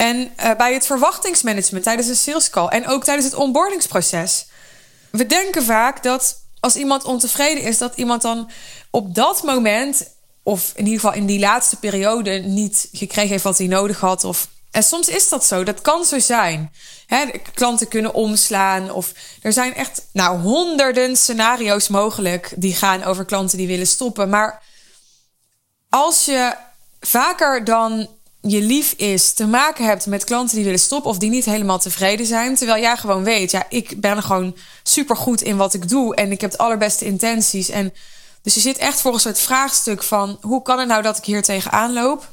En 0.00 0.16
uh, 0.16 0.56
bij 0.56 0.74
het 0.74 0.86
verwachtingsmanagement 0.86 1.84
tijdens 1.84 2.08
een 2.08 2.16
sales 2.16 2.50
call 2.50 2.66
en 2.66 2.86
ook 2.86 3.04
tijdens 3.04 3.26
het 3.26 3.34
onboardingsproces. 3.34 4.46
We 5.10 5.26
denken 5.26 5.62
vaak 5.64 6.02
dat 6.02 6.36
als 6.60 6.76
iemand 6.76 7.04
ontevreden 7.04 7.62
is, 7.62 7.78
dat 7.78 7.96
iemand 7.96 8.22
dan 8.22 8.50
op 8.90 9.14
dat 9.14 9.42
moment, 9.42 10.08
of 10.42 10.72
in 10.74 10.84
ieder 10.84 11.00
geval 11.00 11.16
in 11.16 11.26
die 11.26 11.38
laatste 11.38 11.76
periode, 11.76 12.30
niet 12.30 12.88
gekregen 12.92 13.30
heeft 13.30 13.44
wat 13.44 13.58
hij 13.58 13.66
nodig 13.66 14.00
had. 14.00 14.24
Of, 14.24 14.48
en 14.70 14.82
soms 14.82 15.08
is 15.08 15.28
dat 15.28 15.44
zo, 15.44 15.64
dat 15.64 15.80
kan 15.80 16.04
zo 16.04 16.18
zijn. 16.18 16.72
Hè, 17.06 17.26
klanten 17.54 17.88
kunnen 17.88 18.14
omslaan. 18.14 18.90
Of 18.90 19.12
er 19.42 19.52
zijn 19.52 19.74
echt 19.74 20.06
nou, 20.12 20.38
honderden 20.38 21.16
scenario's 21.16 21.88
mogelijk 21.88 22.52
die 22.56 22.74
gaan 22.74 23.04
over 23.04 23.24
klanten 23.24 23.58
die 23.58 23.66
willen 23.66 23.86
stoppen. 23.86 24.28
Maar 24.28 24.62
als 25.88 26.24
je 26.24 26.54
vaker 27.00 27.64
dan 27.64 28.08
je 28.42 28.60
lief 28.60 28.92
is 28.92 29.32
te 29.32 29.46
maken 29.46 29.84
hebt 29.84 30.06
met 30.06 30.24
klanten 30.24 30.54
die 30.54 30.64
willen 30.64 30.80
stoppen 30.80 31.10
of 31.10 31.18
die 31.18 31.30
niet 31.30 31.44
helemaal 31.44 31.78
tevreden 31.78 32.26
zijn. 32.26 32.54
Terwijl 32.54 32.82
jij 32.82 32.96
gewoon 32.96 33.24
weet, 33.24 33.50
ja, 33.50 33.66
ik 33.68 34.00
ben 34.00 34.22
gewoon 34.22 34.56
super 34.82 35.16
goed 35.16 35.42
in 35.42 35.56
wat 35.56 35.74
ik 35.74 35.88
doe 35.88 36.14
en 36.14 36.32
ik 36.32 36.40
heb 36.40 36.50
de 36.50 36.58
allerbeste 36.58 37.04
intenties. 37.04 37.68
En 37.68 37.92
dus 38.42 38.54
je 38.54 38.60
zit 38.60 38.78
echt 38.78 39.00
voor 39.00 39.12
een 39.12 39.20
soort 39.20 39.40
vraagstuk 39.40 40.02
van 40.02 40.38
hoe 40.40 40.62
kan 40.62 40.78
het 40.78 40.88
nou 40.88 41.02
dat 41.02 41.18
ik 41.18 41.24
hier 41.24 41.42
tegenaan 41.42 41.92
loop? 41.92 42.28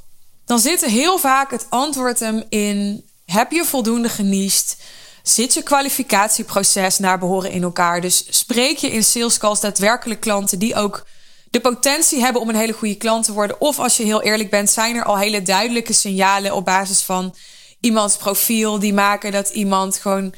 Dan 0.45 0.59
zit 0.59 0.81
er 0.81 0.89
heel 0.89 1.17
vaak 1.17 1.51
het 1.51 1.65
antwoord 1.69 2.19
hem 2.19 2.43
in: 2.49 3.05
heb 3.25 3.51
je 3.51 3.65
voldoende 3.65 4.09
geniest? 4.09 4.77
Zit 5.23 5.53
je 5.53 5.63
kwalificatieproces 5.63 6.99
naar 6.99 7.19
behoren 7.19 7.51
in 7.51 7.63
elkaar? 7.63 8.01
Dus 8.01 8.25
spreek 8.29 8.77
je 8.77 8.91
in 8.91 9.03
sales 9.03 9.37
calls 9.37 9.59
daadwerkelijk 9.59 10.19
klanten 10.19 10.59
die 10.59 10.75
ook 10.75 11.05
de 11.57 11.69
potentie 11.69 12.21
hebben 12.21 12.41
om 12.41 12.49
een 12.49 12.55
hele 12.55 12.73
goede 12.73 12.95
klant 12.95 13.25
te 13.25 13.33
worden. 13.33 13.61
Of 13.61 13.79
als 13.79 13.97
je 13.97 14.03
heel 14.03 14.21
eerlijk 14.21 14.49
bent, 14.49 14.69
zijn 14.69 14.95
er 14.95 15.03
al 15.03 15.17
hele 15.17 15.41
duidelijke 15.41 15.93
signalen 15.93 16.55
op 16.55 16.65
basis 16.65 17.01
van 17.01 17.35
iemands 17.79 18.17
profiel 18.17 18.79
die 18.79 18.93
maken 18.93 19.31
dat 19.31 19.49
iemand 19.49 19.97
gewoon 19.97 20.33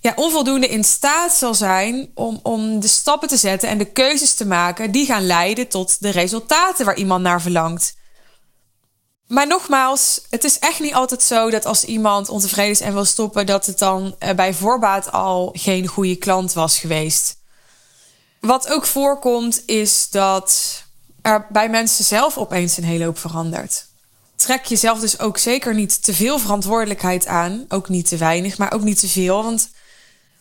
ja, 0.00 0.12
onvoldoende 0.16 0.66
in 0.66 0.84
staat 0.84 1.32
zal 1.32 1.54
zijn 1.54 2.10
om, 2.14 2.40
om 2.42 2.80
de 2.80 2.88
stappen 2.88 3.28
te 3.28 3.36
zetten 3.36 3.68
en 3.68 3.78
de 3.78 3.92
keuzes 3.92 4.34
te 4.34 4.46
maken 4.46 4.90
die 4.90 5.06
gaan 5.06 5.26
leiden 5.26 5.68
tot 5.68 6.00
de 6.00 6.10
resultaten 6.10 6.84
waar 6.84 6.96
iemand 6.96 7.22
naar 7.22 7.42
verlangt. 7.42 7.98
Maar 9.26 9.46
nogmaals, 9.46 10.20
het 10.30 10.44
is 10.44 10.58
echt 10.58 10.80
niet 10.80 10.94
altijd 10.94 11.22
zo 11.22 11.50
dat 11.50 11.66
als 11.66 11.84
iemand 11.84 12.28
ontevreden 12.28 12.70
is 12.70 12.80
en 12.80 12.92
wil 12.92 13.04
stoppen, 13.04 13.46
dat 13.46 13.66
het 13.66 13.78
dan 13.78 14.14
eh, 14.18 14.34
bij 14.34 14.54
voorbaat 14.54 15.12
al 15.12 15.50
geen 15.52 15.86
goede 15.86 16.16
klant 16.16 16.52
was 16.52 16.78
geweest. 16.78 17.39
Wat 18.40 18.68
ook 18.68 18.86
voorkomt 18.86 19.62
is 19.66 20.10
dat 20.10 20.82
er 21.22 21.46
bij 21.48 21.68
mensen 21.68 22.04
zelf 22.04 22.38
opeens 22.38 22.76
een 22.76 22.84
hele 22.84 23.04
hoop 23.04 23.18
verandert. 23.18 23.86
Trek 24.36 24.64
jezelf 24.64 25.00
dus 25.00 25.18
ook 25.18 25.38
zeker 25.38 25.74
niet 25.74 26.04
te 26.04 26.14
veel 26.14 26.38
verantwoordelijkheid 26.38 27.26
aan. 27.26 27.64
Ook 27.68 27.88
niet 27.88 28.08
te 28.08 28.16
weinig, 28.16 28.58
maar 28.58 28.72
ook 28.72 28.82
niet 28.82 29.00
te 29.00 29.08
veel. 29.08 29.42
Want 29.42 29.70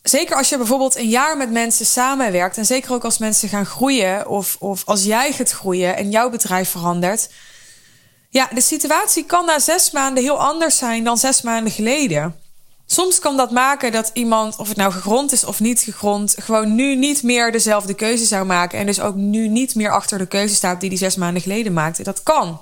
zeker 0.03 0.36
als 0.36 0.50
je 0.50 0.58
bijvoorbeeld 0.58 0.96
een 0.96 1.10
jaar 1.10 1.38
met 1.38 1.51
mensen 1.51 1.86
samenwerkt. 1.86 2.58
En 2.58 2.65
zeker 2.65 2.94
ook 2.94 3.03
als 3.03 3.18
mensen 3.18 3.50
gaan 3.50 3.65
groeien. 3.65 4.27
Of, 4.27 4.56
of 4.60 4.82
als 4.86 5.03
jij 5.03 5.34
gaat 5.34 5.51
groeien 5.51 5.96
en 5.96 6.10
jouw 6.10 6.29
bedrijf 6.29 6.70
verandert. 6.70 7.29
Ja, 8.29 8.50
de 8.53 8.62
situatie 8.62 9.25
kan 9.25 9.46
na 9.46 9.60
zes 9.60 9.91
maanden 9.91 10.24
heel 10.24 10.39
anders 10.39 10.77
zijn 10.77 11.03
dan 11.03 11.18
zes 11.18 11.41
maanden 11.41 11.72
geleden. 11.72 12.39
Soms 12.91 13.19
kan 13.19 13.38
dat 13.38 13.51
maken 13.51 13.91
dat 13.91 14.12
iemand, 14.13 14.55
of 14.58 14.67
het 14.67 14.77
nou 14.77 14.91
gegrond 14.91 15.31
is 15.31 15.43
of 15.43 15.60
niet 15.60 15.81
gegrond, 15.81 16.36
gewoon 16.39 16.75
nu 16.75 16.96
niet 16.96 17.24
meer 17.24 17.51
dezelfde 17.51 17.93
keuze 17.93 18.25
zou 18.25 18.46
maken. 18.46 18.79
En 18.79 18.86
dus 18.86 19.00
ook 19.00 19.15
nu 19.15 19.48
niet 19.48 19.75
meer 19.75 19.91
achter 19.91 20.17
de 20.17 20.25
keuze 20.25 20.55
staat 20.55 20.81
die 20.81 20.89
die 20.89 20.98
zes 20.98 21.15
maanden 21.15 21.41
geleden 21.41 21.74
maakte. 21.74 22.03
Dat 22.03 22.24
kan. 22.24 22.62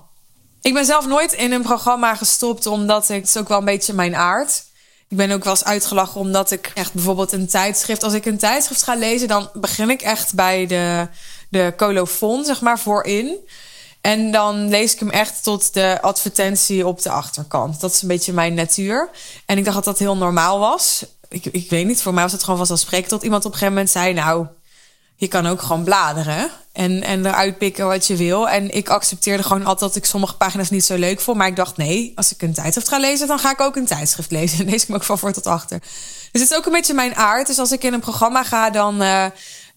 Ik 0.62 0.74
ben 0.74 0.86
zelf 0.86 1.07
nooit 1.07 1.34
in 1.34 1.51
een 1.51 1.62
programma 1.62 2.15
gestopt, 2.15 2.65
omdat 2.65 3.10
ik, 3.10 3.15
het 3.15 3.27
is 3.27 3.38
ook 3.38 3.48
wel 3.48 3.57
een 3.57 3.65
beetje 3.65 3.93
mijn 3.93 4.15
aard. 4.15 4.63
Ik 5.07 5.17
ben 5.17 5.31
ook 5.31 5.43
wel 5.43 5.53
eens 5.53 5.63
uitgelachen 5.63 6.19
omdat 6.19 6.51
ik 6.51 6.72
echt 6.74 6.93
bijvoorbeeld 6.93 7.31
een 7.31 7.48
tijdschrift, 7.48 8.03
als 8.03 8.13
ik 8.13 8.25
een 8.25 8.38
tijdschrift 8.38 8.84
ga 8.84 8.96
lezen, 8.96 9.27
dan 9.27 9.50
begin 9.53 9.89
ik 9.89 10.01
echt 10.01 10.34
bij 10.34 10.65
de, 10.65 11.07
de 11.50 11.74
colofon, 11.77 12.46
zeg 12.46 12.62
maar, 12.62 12.79
voorin. 12.79 13.38
En 14.07 14.31
dan 14.31 14.69
lees 14.69 14.93
ik 14.93 14.99
hem 14.99 15.09
echt 15.09 15.43
tot 15.43 15.73
de 15.73 15.97
advertentie 16.01 16.87
op 16.87 17.01
de 17.01 17.09
achterkant. 17.09 17.79
Dat 17.79 17.91
is 17.91 18.01
een 18.01 18.07
beetje 18.07 18.33
mijn 18.33 18.53
natuur. 18.53 19.09
En 19.45 19.57
ik 19.57 19.63
dacht 19.63 19.75
dat 19.75 19.85
dat 19.85 19.99
heel 19.99 20.17
normaal 20.17 20.59
was. 20.59 21.05
Ik, 21.29 21.45
ik 21.45 21.69
weet 21.69 21.87
niet, 21.87 22.01
voor 22.01 22.13
mij 22.13 22.23
was 22.23 22.31
het 22.31 22.43
gewoon 22.43 22.57
vanzelfsprekend 22.57 23.09
tot 23.09 23.23
iemand 23.23 23.45
op 23.45 23.51
een 23.51 23.57
gegeven 23.57 23.73
moment 23.73 23.93
zei... 23.93 24.13
nou, 24.13 24.47
je 25.15 25.27
kan 25.27 25.47
ook 25.47 25.61
gewoon 25.61 25.83
bladeren 25.83 26.49
en, 26.71 27.03
en 27.03 27.25
eruit 27.25 27.57
pikken 27.57 27.87
wat 27.87 28.07
je 28.07 28.15
wil. 28.15 28.49
En 28.49 28.75
ik 28.75 28.89
accepteerde 28.89 29.43
gewoon 29.43 29.65
altijd 29.65 29.93
dat 29.93 30.03
ik 30.03 30.09
sommige 30.09 30.35
pagina's 30.35 30.69
niet 30.69 30.85
zo 30.85 30.95
leuk 30.95 31.19
vond. 31.19 31.37
Maar 31.37 31.47
ik 31.47 31.55
dacht, 31.55 31.77
nee, 31.77 32.11
als 32.15 32.33
ik 32.33 32.41
een 32.41 32.53
tijdschrift 32.53 32.87
ga 32.87 32.99
lezen, 32.99 33.27
dan 33.27 33.39
ga 33.39 33.51
ik 33.51 33.61
ook 33.61 33.75
een 33.75 33.85
tijdschrift 33.85 34.31
lezen. 34.31 34.59
En 34.59 34.69
lees 34.71 34.81
ik 34.83 34.89
me 34.89 34.95
ook 34.95 35.03
van 35.03 35.19
voor 35.19 35.31
tot 35.31 35.47
achter. 35.47 35.79
Dus 36.31 36.41
het 36.41 36.51
is 36.51 36.57
ook 36.57 36.65
een 36.65 36.71
beetje 36.71 36.93
mijn 36.93 37.15
aard. 37.15 37.47
Dus 37.47 37.59
als 37.59 37.71
ik 37.71 37.83
in 37.83 37.93
een 37.93 37.99
programma 37.99 38.43
ga, 38.43 38.69
dan... 38.69 39.01
Uh, 39.01 39.25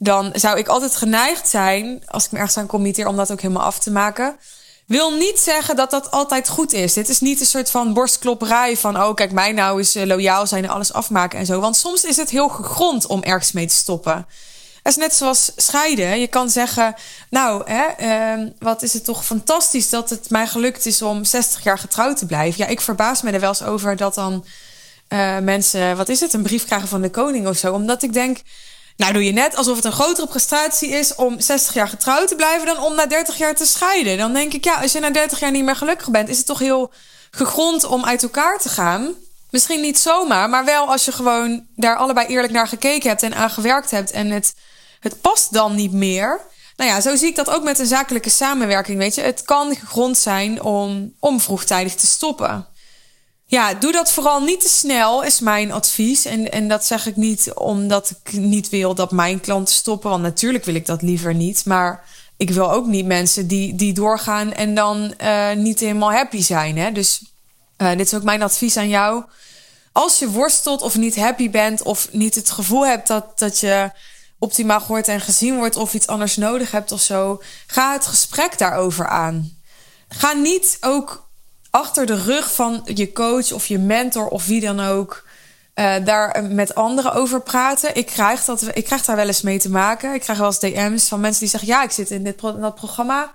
dan 0.03 0.31
zou 0.35 0.59
ik 0.59 0.69
altijd 0.69 0.97
geneigd 0.97 1.49
zijn, 1.49 2.03
als 2.07 2.25
ik 2.25 2.31
me 2.31 2.39
ergens 2.39 2.57
aan 2.57 2.67
committeer, 2.67 3.07
om 3.07 3.17
dat 3.17 3.33
ook 3.33 3.41
helemaal 3.41 3.63
af 3.63 3.79
te 3.79 3.91
maken. 3.91 4.37
Wil 4.87 5.11
niet 5.11 5.39
zeggen 5.39 5.77
dat 5.77 5.91
dat 5.91 6.11
altijd 6.11 6.49
goed 6.49 6.73
is. 6.73 6.93
Dit 6.93 7.09
is 7.09 7.21
niet 7.21 7.41
een 7.41 7.47
soort 7.47 7.71
van 7.71 7.93
borstklopperij 7.93 8.77
van, 8.77 9.03
oh 9.03 9.15
kijk, 9.15 9.33
mij 9.33 9.53
nou 9.53 9.81
is 9.81 9.95
eh, 9.95 10.07
loyaal 10.07 10.47
zijn 10.47 10.65
en 10.65 10.71
alles 10.71 10.93
afmaken 10.93 11.39
en 11.39 11.47
zo. 11.47 11.61
Want 11.61 11.77
soms 11.77 12.05
is 12.05 12.17
het 12.17 12.31
heel 12.31 12.49
gegrond 12.49 13.07
om 13.07 13.23
ergens 13.23 13.53
mee 13.53 13.67
te 13.67 13.75
stoppen. 13.75 14.27
Het 14.83 14.93
is 14.93 14.97
net 14.97 15.15
zoals 15.15 15.53
scheiden. 15.57 16.21
Je 16.21 16.27
kan 16.27 16.51
zeggen, 16.51 16.95
nou, 17.31 17.71
hè, 17.71 17.85
uh, 18.39 18.47
wat 18.59 18.83
is 18.83 18.93
het 18.93 19.05
toch 19.05 19.25
fantastisch 19.25 19.91
dat 19.91 20.11
het 20.11 20.31
mij 20.31 20.47
gelukt 20.47 20.87
is 20.87 21.03
om 21.03 21.25
60 21.25 21.63
jaar 21.63 21.79
getrouwd 21.79 22.17
te 22.17 22.27
blijven. 22.27 22.65
Ja, 22.65 22.71
ik 22.71 22.81
verbaas 22.81 23.23
me 23.23 23.31
er 23.31 23.41
wel 23.41 23.49
eens 23.49 23.63
over 23.63 23.97
dat 23.97 24.15
dan 24.15 24.45
uh, 25.09 25.39
mensen, 25.39 25.97
wat 25.97 26.09
is 26.09 26.21
het, 26.21 26.33
een 26.33 26.43
brief 26.43 26.65
krijgen 26.65 26.89
van 26.89 27.01
de 27.01 27.11
koning 27.11 27.47
of 27.47 27.57
zo. 27.57 27.73
Omdat 27.73 28.03
ik 28.03 28.13
denk, 28.13 28.39
nou, 29.01 29.13
doe 29.13 29.25
je 29.25 29.33
net 29.33 29.57
alsof 29.57 29.77
het 29.77 29.85
een 29.85 29.93
grotere 29.93 30.27
prestatie 30.27 30.89
is 30.89 31.15
om 31.15 31.41
60 31.41 31.75
jaar 31.75 31.89
getrouwd 31.89 32.29
te 32.29 32.35
blijven 32.35 32.67
dan 32.67 32.79
om 32.79 32.95
na 32.95 33.07
30 33.07 33.39
jaar 33.39 33.55
te 33.55 33.67
scheiden. 33.67 34.19
Dan 34.19 34.33
denk 34.33 34.53
ik, 34.53 34.65
ja, 34.65 34.75
als 34.75 34.93
je 34.93 35.01
na 35.01 35.11
30 35.11 35.41
jaar 35.41 35.51
niet 35.51 35.65
meer 35.65 35.77
gelukkig 35.77 36.11
bent, 36.11 36.29
is 36.29 36.37
het 36.37 36.47
toch 36.47 36.59
heel 36.59 36.93
gegrond 37.31 37.85
om 37.85 38.05
uit 38.05 38.23
elkaar 38.23 38.59
te 38.59 38.69
gaan. 38.69 39.15
Misschien 39.51 39.81
niet 39.81 39.99
zomaar, 39.99 40.49
maar 40.49 40.65
wel 40.65 40.87
als 40.87 41.05
je 41.05 41.13
gewoon 41.13 41.67
daar 41.77 41.97
allebei 41.97 42.27
eerlijk 42.27 42.53
naar 42.53 42.69
gekeken 42.69 43.09
hebt 43.09 43.23
en 43.23 43.35
aan 43.35 43.51
gewerkt 43.51 43.91
hebt 43.91 44.11
en 44.11 44.31
het, 44.31 44.55
het 45.01 45.21
past 45.21 45.53
dan 45.53 45.75
niet 45.75 45.93
meer. 45.93 46.41
Nou 46.77 46.91
ja, 46.91 47.01
zo 47.01 47.17
zie 47.17 47.29
ik 47.29 47.37
dat 47.37 47.51
ook 47.51 47.63
met 47.63 47.79
een 47.79 47.87
zakelijke 47.87 48.31
samenwerking. 48.31 48.99
Weet 48.99 49.15
je, 49.15 49.21
het 49.21 49.43
kan 49.43 49.75
gegrond 49.75 50.19
zijn 50.19 50.63
om, 50.63 51.15
om 51.19 51.41
vroegtijdig 51.41 51.95
te 51.95 52.07
stoppen. 52.07 52.67
Ja, 53.51 53.75
doe 53.75 53.93
dat 53.93 54.13
vooral 54.13 54.41
niet 54.41 54.61
te 54.61 54.69
snel, 54.69 55.23
is 55.23 55.41
mijn 55.41 55.73
advies. 55.73 56.25
En, 56.25 56.53
en 56.53 56.69
dat 56.69 56.85
zeg 56.85 57.07
ik 57.07 57.17
niet 57.17 57.53
omdat 57.55 58.11
ik 58.11 58.33
niet 58.33 58.69
wil 58.69 58.95
dat 58.95 59.11
mijn 59.11 59.41
klanten 59.41 59.75
stoppen. 59.75 60.11
Want 60.11 60.23
natuurlijk 60.23 60.65
wil 60.65 60.75
ik 60.75 60.87
dat 60.87 61.03
liever 61.03 61.35
niet. 61.35 61.65
Maar 61.65 62.05
ik 62.37 62.51
wil 62.51 62.73
ook 62.73 62.87
niet 62.87 63.07
mensen 63.07 63.47
die, 63.47 63.75
die 63.75 63.93
doorgaan 63.93 64.53
en 64.53 64.75
dan 64.75 65.15
uh, 65.23 65.53
niet 65.53 65.81
helemaal 65.81 66.13
happy 66.13 66.43
zijn. 66.43 66.79
Hè? 66.79 66.93
Dus 66.93 67.23
uh, 67.79 67.91
dit 67.91 68.07
is 68.07 68.15
ook 68.15 68.23
mijn 68.23 68.43
advies 68.43 68.77
aan 68.77 68.89
jou. 68.89 69.25
Als 69.93 70.19
je 70.19 70.31
worstelt 70.31 70.83
of 70.83 70.97
niet 70.97 71.17
happy 71.17 71.51
bent 71.51 71.83
of 71.83 72.09
niet 72.13 72.35
het 72.35 72.51
gevoel 72.51 72.87
hebt 72.87 73.07
dat, 73.07 73.39
dat 73.39 73.59
je 73.59 73.91
optimaal 74.39 74.81
gehoord 74.81 75.09
en 75.09 75.21
gezien 75.21 75.57
wordt 75.57 75.77
of 75.77 75.95
iets 75.95 76.07
anders 76.07 76.37
nodig 76.37 76.71
hebt 76.71 76.93
of 76.93 77.01
zo, 77.01 77.43
ga 77.67 77.93
het 77.93 78.07
gesprek 78.07 78.59
daarover 78.59 79.09
aan. 79.09 79.59
Ga 80.09 80.33
niet 80.33 80.77
ook 80.81 81.29
achter 81.71 82.07
de 82.07 82.23
rug 82.23 82.55
van 82.55 82.81
je 82.85 83.13
coach 83.13 83.53
of 83.53 83.67
je 83.67 83.79
mentor 83.79 84.29
of 84.29 84.47
wie 84.47 84.61
dan 84.61 84.81
ook. 84.81 85.29
Uh, 85.75 85.95
daar 86.05 86.45
met 86.45 86.75
anderen 86.75 87.13
over 87.13 87.41
praten. 87.41 87.97
Ik 87.97 88.07
krijg, 88.07 88.45
dat, 88.45 88.63
ik 88.73 88.85
krijg 88.85 89.05
daar 89.05 89.17
wel 89.17 89.27
eens 89.27 89.43
mee 89.43 89.59
te 89.59 89.71
maken. 89.71 90.15
Ik 90.15 90.21
krijg 90.21 90.39
wel 90.39 90.47
eens 90.47 90.59
DM's 90.59 91.09
van 91.09 91.21
mensen 91.21 91.41
die 91.41 91.49
zeggen: 91.49 91.69
Ja, 91.69 91.83
ik 91.83 91.91
zit 91.91 92.11
in 92.11 92.25
dit 92.25 92.41
dat 92.41 92.75
programma. 92.75 93.35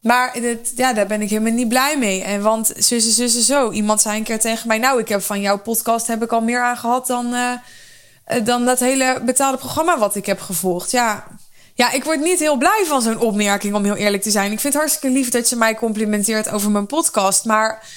Maar 0.00 0.38
ja, 0.74 0.92
daar 0.92 1.06
ben 1.06 1.22
ik 1.22 1.30
helemaal 1.30 1.52
niet 1.52 1.68
blij 1.68 1.98
mee. 1.98 2.22
En 2.22 2.42
want 2.42 2.72
zussen, 2.76 3.12
zussen, 3.12 3.42
zo. 3.42 3.70
Iemand 3.70 4.00
zei 4.00 4.18
een 4.18 4.24
keer 4.24 4.40
tegen 4.40 4.68
mij: 4.68 4.78
Nou, 4.78 5.00
ik 5.00 5.08
heb 5.08 5.22
van 5.22 5.40
jouw 5.40 5.58
podcast 5.58 6.06
heb 6.06 6.22
ik 6.22 6.32
al 6.32 6.40
meer 6.40 6.62
aan 6.62 6.76
gehad 6.76 7.06
dan, 7.06 7.34
uh, 7.34 7.52
dan 8.44 8.64
dat 8.64 8.78
hele 8.78 9.20
betaalde 9.24 9.58
programma 9.58 9.98
wat 9.98 10.14
ik 10.14 10.26
heb 10.26 10.40
gevolgd. 10.40 10.90
Ja, 10.90 11.26
Ja, 11.78 11.90
ik 11.90 12.04
word 12.04 12.20
niet 12.20 12.38
heel 12.38 12.56
blij 12.56 12.84
van 12.86 13.02
zo'n 13.02 13.18
opmerking, 13.18 13.74
om 13.74 13.84
heel 13.84 13.96
eerlijk 13.96 14.22
te 14.22 14.30
zijn. 14.30 14.52
Ik 14.52 14.60
vind 14.60 14.72
het 14.72 14.82
hartstikke 14.82 15.16
lief 15.16 15.28
dat 15.28 15.48
je 15.48 15.56
mij 15.56 15.74
complimenteert 15.74 16.48
over 16.48 16.70
mijn 16.70 16.86
podcast. 16.86 17.44
Maar 17.44 17.88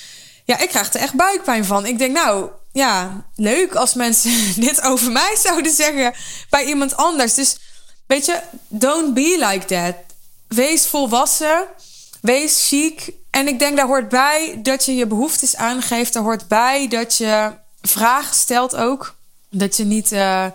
ja, 0.46 0.60
ik 0.60 0.70
krijg 0.70 0.94
er 0.94 1.00
echt 1.00 1.14
buikpijn 1.14 1.66
van. 1.66 1.86
Ik 1.86 1.98
denk, 1.98 2.14
nou, 2.14 2.50
ja, 2.72 3.26
leuk 3.36 3.76
als 3.76 3.94
mensen 3.94 4.32
dit 4.68 4.82
over 4.82 5.12
mij 5.12 5.36
zouden 5.40 5.72
zeggen 5.72 6.14
bij 6.50 6.66
iemand 6.66 6.96
anders. 6.96 7.34
Dus 7.34 7.58
weet 8.08 8.26
je, 8.26 8.40
don't 8.68 9.14
be 9.14 9.48
like 9.50 9.66
that. 9.66 9.96
Wees 10.48 10.88
volwassen, 10.88 11.68
wees 12.22 12.68
chic. 12.68 13.12
En 13.30 13.48
ik 13.48 13.60
denk, 13.60 13.78
daar 13.78 13.88
hoort 13.88 14.10
bij 14.10 14.60
dat 14.64 14.86
je 14.86 14.96
je 14.96 15.08
behoeftes 15.08 15.56
aangeeft. 15.56 16.14
Daar 16.14 16.24
hoort 16.24 16.48
bij 16.48 16.88
dat 16.88 17.18
je 17.18 17.52
vragen 17.82 18.36
stelt 18.36 18.76
ook. 18.76 19.16
Dat 19.50 19.78
je 19.78 19.84
niet 19.84 20.12
uh, 20.12 20.46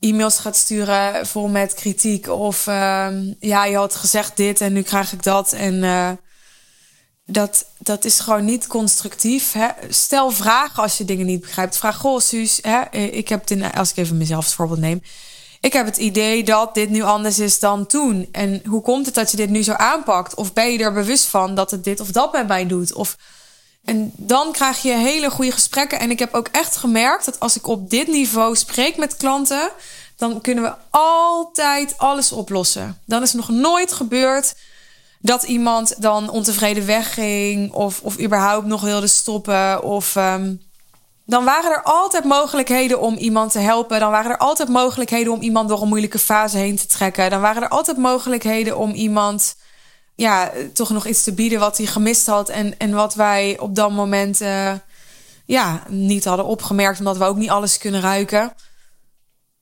e-mails 0.00 0.38
gaat 0.38 0.56
sturen 0.56 1.26
vol 1.26 1.48
met 1.48 1.74
kritiek. 1.74 2.28
Of 2.28 2.66
uh, 2.66 3.08
ja, 3.40 3.64
je 3.64 3.76
had 3.76 3.94
gezegd 3.94 4.36
dit 4.36 4.60
en 4.60 4.72
nu 4.72 4.82
krijg 4.82 5.12
ik 5.12 5.22
dat. 5.22 5.52
En 5.52 5.74
uh, 5.74 6.10
dat, 7.24 7.64
dat 7.78 8.04
is 8.04 8.20
gewoon 8.20 8.44
niet 8.44 8.66
constructief. 8.66 9.52
Hè? 9.52 9.68
Stel 9.88 10.30
vragen 10.30 10.82
als 10.82 10.98
je 10.98 11.04
dingen 11.04 11.26
niet 11.26 11.40
begrijpt. 11.40 11.76
Vraag, 11.76 11.96
goh, 11.96 12.20
Suus, 12.20 12.58
hè? 12.62 12.98
ik 12.98 13.28
heb 13.28 13.48
het 13.48 13.74
als 13.74 13.90
ik 13.90 13.96
even 13.96 14.16
mezelf 14.16 14.44
als 14.44 14.54
voorbeeld 14.54 14.80
neem. 14.80 15.02
Ik 15.60 15.72
heb 15.72 15.86
het 15.86 15.96
idee 15.96 16.44
dat 16.44 16.74
dit 16.74 16.90
nu 16.90 17.02
anders 17.02 17.38
is 17.38 17.58
dan 17.58 17.86
toen. 17.86 18.28
En 18.32 18.62
hoe 18.64 18.82
komt 18.82 19.06
het 19.06 19.14
dat 19.14 19.30
je 19.30 19.36
dit 19.36 19.50
nu 19.50 19.62
zo 19.62 19.72
aanpakt? 19.72 20.34
Of 20.34 20.52
ben 20.52 20.72
je 20.72 20.78
er 20.78 20.92
bewust 20.92 21.24
van 21.24 21.54
dat 21.54 21.70
het 21.70 21.84
dit 21.84 22.00
of 22.00 22.10
dat 22.10 22.32
met 22.32 22.48
mij 22.48 22.66
doet? 22.66 22.92
Of 22.92 23.16
en 23.84 24.12
dan 24.16 24.52
krijg 24.52 24.82
je 24.82 24.92
hele 24.92 25.30
goede 25.30 25.52
gesprekken. 25.52 26.00
En 26.00 26.10
ik 26.10 26.18
heb 26.18 26.34
ook 26.34 26.48
echt 26.48 26.76
gemerkt 26.76 27.24
dat 27.24 27.40
als 27.40 27.56
ik 27.56 27.66
op 27.66 27.90
dit 27.90 28.08
niveau 28.08 28.56
spreek 28.56 28.96
met 28.96 29.16
klanten, 29.16 29.70
dan 30.16 30.40
kunnen 30.40 30.64
we 30.64 30.74
altijd 30.90 31.94
alles 31.98 32.32
oplossen. 32.32 33.00
Dan 33.06 33.22
is 33.22 33.32
nog 33.32 33.48
nooit 33.48 33.92
gebeurd 33.92 34.54
dat 35.20 35.42
iemand 35.42 36.02
dan 36.02 36.30
ontevreden 36.30 36.86
wegging 36.86 37.72
of, 37.72 38.00
of 38.02 38.20
überhaupt 38.20 38.66
nog 38.66 38.80
wilde 38.80 39.06
stoppen. 39.06 39.82
Of 39.82 40.16
um, 40.16 40.60
dan 41.26 41.44
waren 41.44 41.70
er 41.70 41.82
altijd 41.82 42.24
mogelijkheden 42.24 43.00
om 43.00 43.16
iemand 43.16 43.52
te 43.52 43.58
helpen. 43.58 44.00
Dan 44.00 44.10
waren 44.10 44.30
er 44.30 44.38
altijd 44.38 44.68
mogelijkheden 44.68 45.32
om 45.32 45.40
iemand 45.40 45.68
door 45.68 45.82
een 45.82 45.88
moeilijke 45.88 46.18
fase 46.18 46.58
heen 46.58 46.76
te 46.76 46.86
trekken. 46.86 47.30
Dan 47.30 47.40
waren 47.40 47.62
er 47.62 47.68
altijd 47.68 47.96
mogelijkheden 47.96 48.78
om 48.78 48.90
iemand 48.90 49.56
ja, 50.20 50.52
toch 50.72 50.90
nog 50.90 51.06
iets 51.06 51.22
te 51.22 51.32
bieden 51.32 51.58
wat 51.58 51.76
hij 51.76 51.86
gemist 51.86 52.26
had. 52.26 52.48
En, 52.48 52.78
en 52.78 52.92
wat 52.92 53.14
wij 53.14 53.58
op 53.58 53.74
dat 53.74 53.90
moment 53.90 54.40
uh, 54.42 54.72
ja, 55.44 55.82
niet 55.88 56.24
hadden 56.24 56.46
opgemerkt, 56.46 56.98
omdat 56.98 57.16
we 57.16 57.24
ook 57.24 57.36
niet 57.36 57.50
alles 57.50 57.78
kunnen 57.78 58.00
ruiken. 58.00 58.52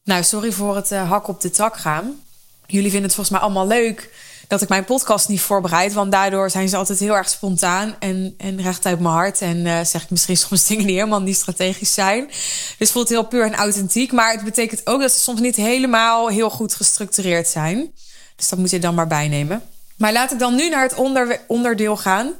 Nou, 0.05 0.23
sorry 0.23 0.53
voor 0.53 0.77
het 0.77 0.93
uh, 0.93 1.11
hak 1.11 1.29
op 1.29 1.41
de 1.41 1.50
tak 1.50 1.77
gaan. 1.77 2.21
Jullie 2.67 2.91
vinden 2.91 3.03
het 3.03 3.15
volgens 3.15 3.37
mij 3.37 3.45
allemaal 3.45 3.67
leuk 3.67 4.11
dat 4.49 4.62
ik 4.62 4.69
mijn 4.69 4.85
podcast 4.85 5.29
niet 5.29 5.41
voorbereid. 5.41 5.93
Want 5.93 6.12
daardoor 6.12 6.50
zijn 6.50 6.69
ze 6.69 6.77
altijd 6.77 6.99
heel 6.99 7.17
erg 7.17 7.29
spontaan 7.29 7.97
en, 7.99 8.35
en 8.38 8.62
recht 8.62 8.87
uit 8.87 9.00
mijn 9.00 9.15
hart. 9.15 9.41
En 9.41 9.57
uh, 9.57 9.85
zeg 9.85 10.03
ik 10.03 10.11
misschien 10.11 10.37
soms 10.47 10.67
dingen 10.67 10.87
die 10.87 10.97
helemaal 10.97 11.23
niet 11.23 11.37
strategisch 11.37 11.95
zijn. 11.95 12.27
Dus 12.27 12.77
het 12.79 12.91
voelt 12.91 13.09
heel 13.09 13.27
puur 13.27 13.45
en 13.45 13.55
authentiek. 13.55 14.12
Maar 14.12 14.33
het 14.33 14.45
betekent 14.45 14.87
ook 14.87 15.00
dat 15.00 15.12
ze 15.12 15.19
soms 15.19 15.41
niet 15.41 15.57
helemaal 15.57 16.29
heel 16.29 16.50
goed 16.50 16.75
gestructureerd 16.75 17.49
zijn. 17.49 17.93
Dus 18.37 18.49
dat 18.49 18.59
moet 18.59 18.71
je 18.71 18.79
dan 18.79 18.95
maar 18.95 19.07
bijnemen. 19.07 19.62
Maar 19.99 20.12
laat 20.12 20.33
ik 20.33 20.38
dan 20.38 20.55
nu 20.55 20.69
naar 20.69 20.83
het 20.83 20.95
onder, 20.95 21.40
onderdeel 21.47 21.97
gaan. 21.97 22.33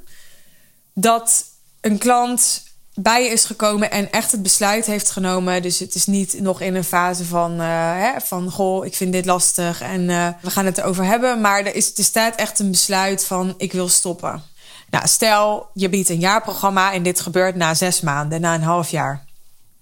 Dat 0.95 1.45
een 1.81 1.99
klant 1.99 2.63
bij 2.95 3.25
je 3.25 3.31
is 3.31 3.45
gekomen 3.45 3.91
en 3.91 4.11
echt 4.11 4.33
het 4.33 4.43
besluit 4.43 4.87
heeft 4.87 5.11
genomen. 5.11 5.63
Dus 5.63 5.79
het 5.79 5.95
is 5.95 6.07
niet 6.07 6.41
nog 6.41 6.61
in 6.61 6.75
een 6.75 6.85
fase 6.85 7.25
van, 7.25 7.53
uh, 7.53 7.67
hè, 7.95 8.21
van 8.21 8.51
goh, 8.51 8.87
ik 8.87 8.95
vind 8.95 9.13
dit 9.13 9.25
lastig 9.25 9.81
en 9.81 10.01
uh, 10.01 10.29
we 10.43 10.51
gaan 10.51 10.67
het 10.67 10.79
erover 10.79 11.05
hebben. 11.05 11.41
Maar 11.41 11.59
er, 11.59 11.75
is, 11.75 11.99
er 11.99 12.05
staat 12.05 12.35
echt 12.35 12.59
een 12.59 12.71
besluit 12.71 13.25
van 13.25 13.55
ik 13.57 13.73
wil 13.73 13.89
stoppen. 13.89 14.43
Nou, 14.91 15.07
stel 15.07 15.69
je 15.75 15.89
biedt 15.89 16.09
een 16.09 16.21
jaarprogramma 16.21 16.93
en 16.93 17.03
dit 17.03 17.21
gebeurt 17.21 17.55
na 17.55 17.75
zes 17.75 18.01
maanden, 18.01 18.41
na 18.41 18.55
een 18.55 18.63
half 18.63 18.91
jaar. 18.91 19.25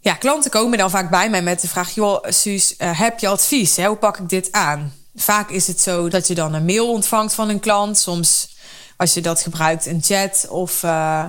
Ja, 0.01 0.15
klanten 0.15 0.51
komen 0.51 0.79
dan 0.79 0.91
vaak 0.91 1.11
bij 1.11 1.31
mij 1.31 1.43
met 1.43 1.61
de 1.61 1.69
vraag: 1.69 1.95
Joh, 1.95 2.25
Suus, 2.29 2.75
uh, 2.79 3.01
heb 3.01 3.19
je 3.19 3.29
advies? 3.29 3.77
Hè? 3.77 3.87
Hoe 3.87 3.97
pak 3.97 4.19
ik 4.19 4.29
dit 4.29 4.53
aan? 4.53 4.93
Vaak 5.17 5.51
is 5.51 5.67
het 5.67 5.81
zo 5.81 6.09
dat 6.09 6.27
je 6.27 6.35
dan 6.35 6.55
een 6.55 6.65
mail 6.65 6.93
ontvangt 6.93 7.35
van 7.35 7.49
een 7.49 7.61
klant. 7.61 7.99
Soms, 7.99 8.57
als 8.97 9.15
je 9.15 9.21
dat 9.21 9.41
gebruikt, 9.41 9.87
een 9.87 10.03
chat. 10.03 10.47
Of, 10.49 10.83
uh, 10.83 11.25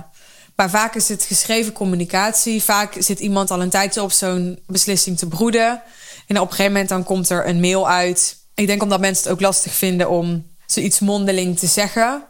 maar 0.54 0.70
vaak 0.70 0.94
is 0.94 1.08
het 1.08 1.22
geschreven 1.22 1.72
communicatie. 1.72 2.62
Vaak 2.62 2.96
zit 2.98 3.18
iemand 3.18 3.50
al 3.50 3.62
een 3.62 3.70
tijdje 3.70 4.02
op 4.02 4.12
zo'n 4.12 4.58
beslissing 4.66 5.18
te 5.18 5.26
broeden. 5.26 5.82
En 6.26 6.36
op 6.36 6.42
een 6.42 6.50
gegeven 6.50 6.72
moment 6.72 6.88
dan 6.88 7.04
komt 7.04 7.30
er 7.30 7.48
een 7.48 7.60
mail 7.60 7.88
uit. 7.88 8.36
Ik 8.54 8.66
denk 8.66 8.82
omdat 8.82 9.00
mensen 9.00 9.22
het 9.22 9.32
ook 9.32 9.40
lastig 9.40 9.72
vinden 9.72 10.10
om 10.10 10.46
zoiets 10.66 10.98
mondeling 10.98 11.58
te 11.58 11.66
zeggen. 11.66 12.22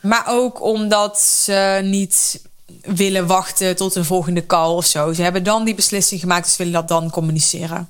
Maar 0.00 0.24
ook 0.26 0.62
omdat 0.62 1.20
ze 1.20 1.80
niet 1.84 2.42
willen 2.82 3.26
wachten 3.26 3.76
tot 3.76 3.94
een 3.94 4.04
volgende 4.04 4.46
call 4.46 4.74
of 4.74 4.86
zo. 4.86 5.12
Ze 5.12 5.22
hebben 5.22 5.42
dan 5.42 5.64
die 5.64 5.74
beslissing 5.74 6.20
gemaakt, 6.20 6.44
dus 6.44 6.56
willen 6.56 6.72
dat 6.72 6.88
dan 6.88 7.10
communiceren. 7.10 7.88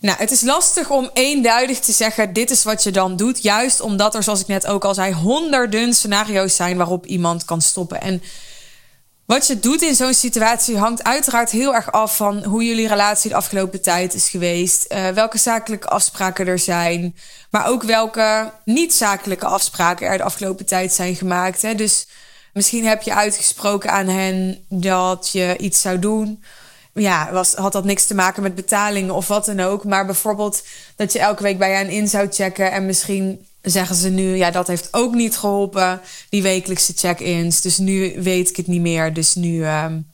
Nou, 0.00 0.18
het 0.18 0.30
is 0.30 0.40
lastig 0.40 0.90
om 0.90 1.10
eenduidig 1.12 1.78
te 1.78 1.92
zeggen: 1.92 2.32
dit 2.32 2.50
is 2.50 2.62
wat 2.62 2.82
je 2.82 2.90
dan 2.90 3.16
doet. 3.16 3.42
Juist 3.42 3.80
omdat 3.80 4.14
er, 4.14 4.22
zoals 4.22 4.40
ik 4.40 4.46
net 4.46 4.66
ook 4.66 4.84
al 4.84 4.94
zei, 4.94 5.12
honderden 5.12 5.94
scenario's 5.94 6.56
zijn 6.56 6.76
waarop 6.76 7.06
iemand 7.06 7.44
kan 7.44 7.62
stoppen. 7.62 8.00
En 8.00 8.22
wat 9.24 9.46
je 9.46 9.60
doet 9.60 9.82
in 9.82 9.94
zo'n 9.94 10.14
situatie 10.14 10.78
hangt 10.78 11.04
uiteraard 11.04 11.50
heel 11.50 11.74
erg 11.74 11.92
af 11.92 12.16
van 12.16 12.44
hoe 12.44 12.64
jullie 12.64 12.88
relatie 12.88 13.30
de 13.30 13.36
afgelopen 13.36 13.82
tijd 13.82 14.14
is 14.14 14.28
geweest. 14.28 14.92
Uh, 14.92 15.08
welke 15.08 15.38
zakelijke 15.38 15.88
afspraken 15.88 16.46
er 16.46 16.58
zijn. 16.58 17.16
Maar 17.50 17.66
ook 17.66 17.82
welke 17.82 18.52
niet-zakelijke 18.64 19.46
afspraken 19.46 20.06
er 20.06 20.16
de 20.16 20.24
afgelopen 20.24 20.66
tijd 20.66 20.92
zijn 20.92 21.14
gemaakt. 21.14 21.62
Hè? 21.62 21.74
Dus 21.74 22.06
misschien 22.52 22.86
heb 22.86 23.02
je 23.02 23.14
uitgesproken 23.14 23.90
aan 23.90 24.08
hen 24.08 24.64
dat 24.68 25.28
je 25.32 25.56
iets 25.58 25.80
zou 25.80 25.98
doen 25.98 26.42
ja, 27.00 27.32
was, 27.32 27.54
had 27.54 27.72
dat 27.72 27.84
niks 27.84 28.06
te 28.06 28.14
maken 28.14 28.42
met 28.42 28.54
betalingen 28.54 29.14
of 29.14 29.28
wat 29.28 29.46
dan 29.46 29.60
ook. 29.60 29.84
Maar 29.84 30.06
bijvoorbeeld 30.06 30.62
dat 30.96 31.12
je 31.12 31.18
elke 31.18 31.42
week 31.42 31.58
bij 31.58 31.74
hen 31.74 31.88
in 31.88 32.08
zou 32.08 32.28
checken. 32.30 32.72
En 32.72 32.86
misschien 32.86 33.46
zeggen 33.62 33.96
ze 33.96 34.08
nu, 34.08 34.36
ja, 34.36 34.50
dat 34.50 34.66
heeft 34.66 34.88
ook 34.90 35.14
niet 35.14 35.36
geholpen. 35.36 36.00
Die 36.28 36.42
wekelijkse 36.42 36.92
check-ins. 36.96 37.60
Dus 37.60 37.78
nu 37.78 38.22
weet 38.22 38.48
ik 38.48 38.56
het 38.56 38.66
niet 38.66 38.80
meer. 38.80 39.14
Dus 39.14 39.34
nu, 39.34 39.66
um, 39.66 40.10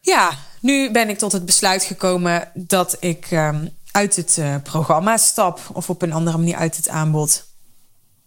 ja, 0.00 0.30
nu 0.60 0.90
ben 0.90 1.08
ik 1.08 1.18
tot 1.18 1.32
het 1.32 1.46
besluit 1.46 1.84
gekomen 1.84 2.50
dat 2.54 2.96
ik 3.00 3.30
um, 3.30 3.68
uit 3.90 4.16
het 4.16 4.36
uh, 4.38 4.54
programma 4.62 5.16
stap. 5.16 5.60
Of 5.72 5.90
op 5.90 6.02
een 6.02 6.12
andere 6.12 6.38
manier 6.38 6.56
uit 6.56 6.76
het 6.76 6.88
aanbod. 6.88 7.44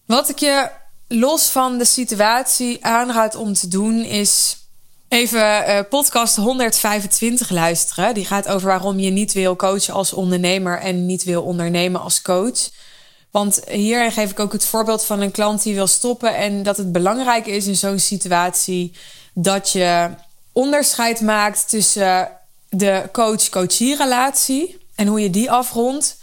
Wat 0.05 0.29
ik 0.29 0.37
je 0.37 0.69
los 1.07 1.49
van 1.49 1.77
de 1.77 1.85
situatie 1.85 2.85
aanraad 2.85 3.35
om 3.35 3.53
te 3.53 3.67
doen 3.67 4.03
is 4.03 4.57
Even 5.09 5.69
uh, 5.69 5.79
podcast 5.89 6.35
125 6.35 7.49
luisteren. 7.49 8.13
Die 8.13 8.25
gaat 8.25 8.47
over 8.47 8.67
waarom 8.67 8.99
je 8.99 9.09
niet 9.09 9.33
wil 9.33 9.55
coachen 9.55 9.93
als 9.93 10.13
ondernemer 10.13 10.79
en 10.79 11.05
niet 11.05 11.23
wil 11.23 11.43
ondernemen 11.43 12.01
als 12.01 12.21
coach. 12.21 12.69
Want 13.31 13.61
hierin 13.69 14.11
geef 14.11 14.31
ik 14.31 14.39
ook 14.39 14.51
het 14.51 14.65
voorbeeld 14.65 15.05
van 15.05 15.21
een 15.21 15.31
klant 15.31 15.63
die 15.63 15.75
wil 15.75 15.87
stoppen 15.87 16.35
en 16.35 16.63
dat 16.63 16.77
het 16.77 16.91
belangrijk 16.91 17.45
is 17.45 17.67
in 17.67 17.75
zo'n 17.75 17.99
situatie 17.99 18.93
dat 19.33 19.71
je 19.71 20.09
onderscheid 20.51 21.21
maakt 21.21 21.69
tussen 21.69 22.31
de 22.69 23.09
coach-coachie 23.11 23.95
relatie 23.95 24.77
en 24.95 25.07
hoe 25.07 25.21
je 25.21 25.29
die 25.29 25.51
afrondt. 25.51 26.17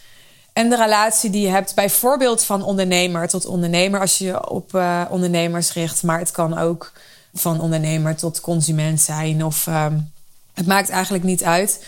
En 0.52 0.70
de 0.70 0.76
relatie 0.76 1.30
die 1.30 1.42
je 1.42 1.52
hebt 1.52 1.74
bijvoorbeeld 1.74 2.42
van 2.42 2.62
ondernemer 2.62 3.28
tot 3.28 3.46
ondernemer 3.46 4.00
als 4.00 4.18
je 4.18 4.24
je 4.24 4.48
op 4.48 4.74
uh, 4.74 5.02
ondernemers 5.10 5.72
richt. 5.72 6.02
Maar 6.02 6.18
het 6.18 6.30
kan 6.30 6.58
ook 6.58 6.92
van 7.38 7.60
ondernemer 7.60 8.16
tot 8.16 8.40
consument 8.40 9.00
zijn. 9.00 9.44
Of 9.44 9.66
um, 9.66 10.10
het 10.54 10.66
maakt 10.66 10.88
eigenlijk 10.88 11.24
niet 11.24 11.44
uit. 11.44 11.84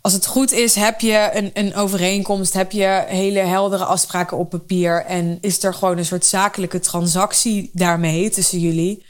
Als 0.00 0.12
het 0.12 0.26
goed 0.26 0.52
is, 0.52 0.74
heb 0.74 1.00
je 1.00 1.30
een, 1.32 1.50
een 1.54 1.74
overeenkomst, 1.74 2.52
heb 2.52 2.72
je 2.72 3.04
hele 3.06 3.38
heldere 3.38 3.84
afspraken 3.84 4.36
op 4.36 4.50
papier 4.50 5.04
en 5.04 5.38
is 5.40 5.62
er 5.62 5.74
gewoon 5.74 5.98
een 5.98 6.04
soort 6.04 6.26
zakelijke 6.26 6.80
transactie 6.80 7.70
daarmee 7.72 8.30
tussen 8.30 8.58
jullie. 8.58 9.04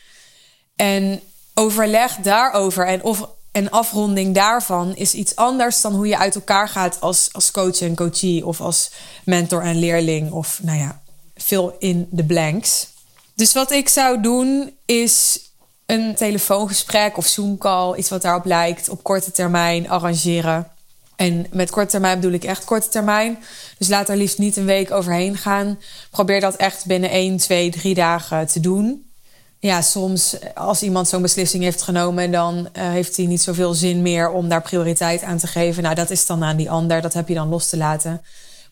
En 0.76 1.20
overleg 1.54 2.16
daarover 2.16 2.86
en, 2.86 3.02
of, 3.02 3.28
en 3.52 3.70
afronding 3.70 4.34
daarvan 4.34 4.96
is 4.96 5.14
iets 5.14 5.36
anders 5.36 5.80
dan 5.80 5.94
hoe 5.94 6.06
je 6.06 6.18
uit 6.18 6.34
elkaar 6.34 6.68
gaat 6.68 7.00
als, 7.00 7.28
als 7.32 7.50
coach 7.50 7.80
en 7.80 7.96
coachie 7.96 8.46
of 8.46 8.60
als 8.60 8.90
mentor 9.24 9.62
en 9.62 9.78
leerling 9.78 10.30
of 10.30 10.60
nou 10.62 10.78
ja, 10.78 11.02
veel 11.36 11.76
in 11.78 12.06
de 12.10 12.24
blanks. 12.24 12.86
Dus 13.34 13.52
wat 13.52 13.70
ik 13.70 13.88
zou 13.88 14.20
doen 14.20 14.76
is 14.84 15.40
een 15.86 16.14
telefoongesprek 16.14 17.16
of 17.16 17.26
Zoom-call, 17.26 17.96
iets 17.96 18.08
wat 18.08 18.22
daarop 18.22 18.44
lijkt, 18.44 18.88
op 18.88 19.02
korte 19.02 19.30
termijn 19.30 19.88
arrangeren. 19.88 20.68
En 21.16 21.46
met 21.50 21.70
korte 21.70 21.90
termijn 21.90 22.20
bedoel 22.20 22.34
ik 22.34 22.44
echt 22.44 22.64
korte 22.64 22.88
termijn. 22.88 23.38
Dus 23.78 23.88
laat 23.88 24.08
er 24.08 24.16
liefst 24.16 24.38
niet 24.38 24.56
een 24.56 24.64
week 24.64 24.90
overheen 24.90 25.36
gaan. 25.36 25.78
Probeer 26.10 26.40
dat 26.40 26.56
echt 26.56 26.86
binnen 26.86 27.10
1, 27.10 27.36
2, 27.36 27.70
3 27.70 27.94
dagen 27.94 28.46
te 28.46 28.60
doen. 28.60 29.10
Ja, 29.58 29.82
soms 29.82 30.36
als 30.54 30.82
iemand 30.82 31.08
zo'n 31.08 31.22
beslissing 31.22 31.62
heeft 31.62 31.82
genomen, 31.82 32.30
dan 32.30 32.56
uh, 32.56 32.88
heeft 32.88 33.16
hij 33.16 33.26
niet 33.26 33.42
zoveel 33.42 33.74
zin 33.74 34.02
meer 34.02 34.30
om 34.30 34.48
daar 34.48 34.62
prioriteit 34.62 35.22
aan 35.22 35.38
te 35.38 35.46
geven. 35.46 35.82
Nou, 35.82 35.94
dat 35.94 36.10
is 36.10 36.26
dan 36.26 36.44
aan 36.44 36.56
die 36.56 36.70
ander. 36.70 37.00
Dat 37.00 37.12
heb 37.12 37.28
je 37.28 37.34
dan 37.34 37.48
los 37.48 37.68
te 37.68 37.76
laten. 37.76 38.22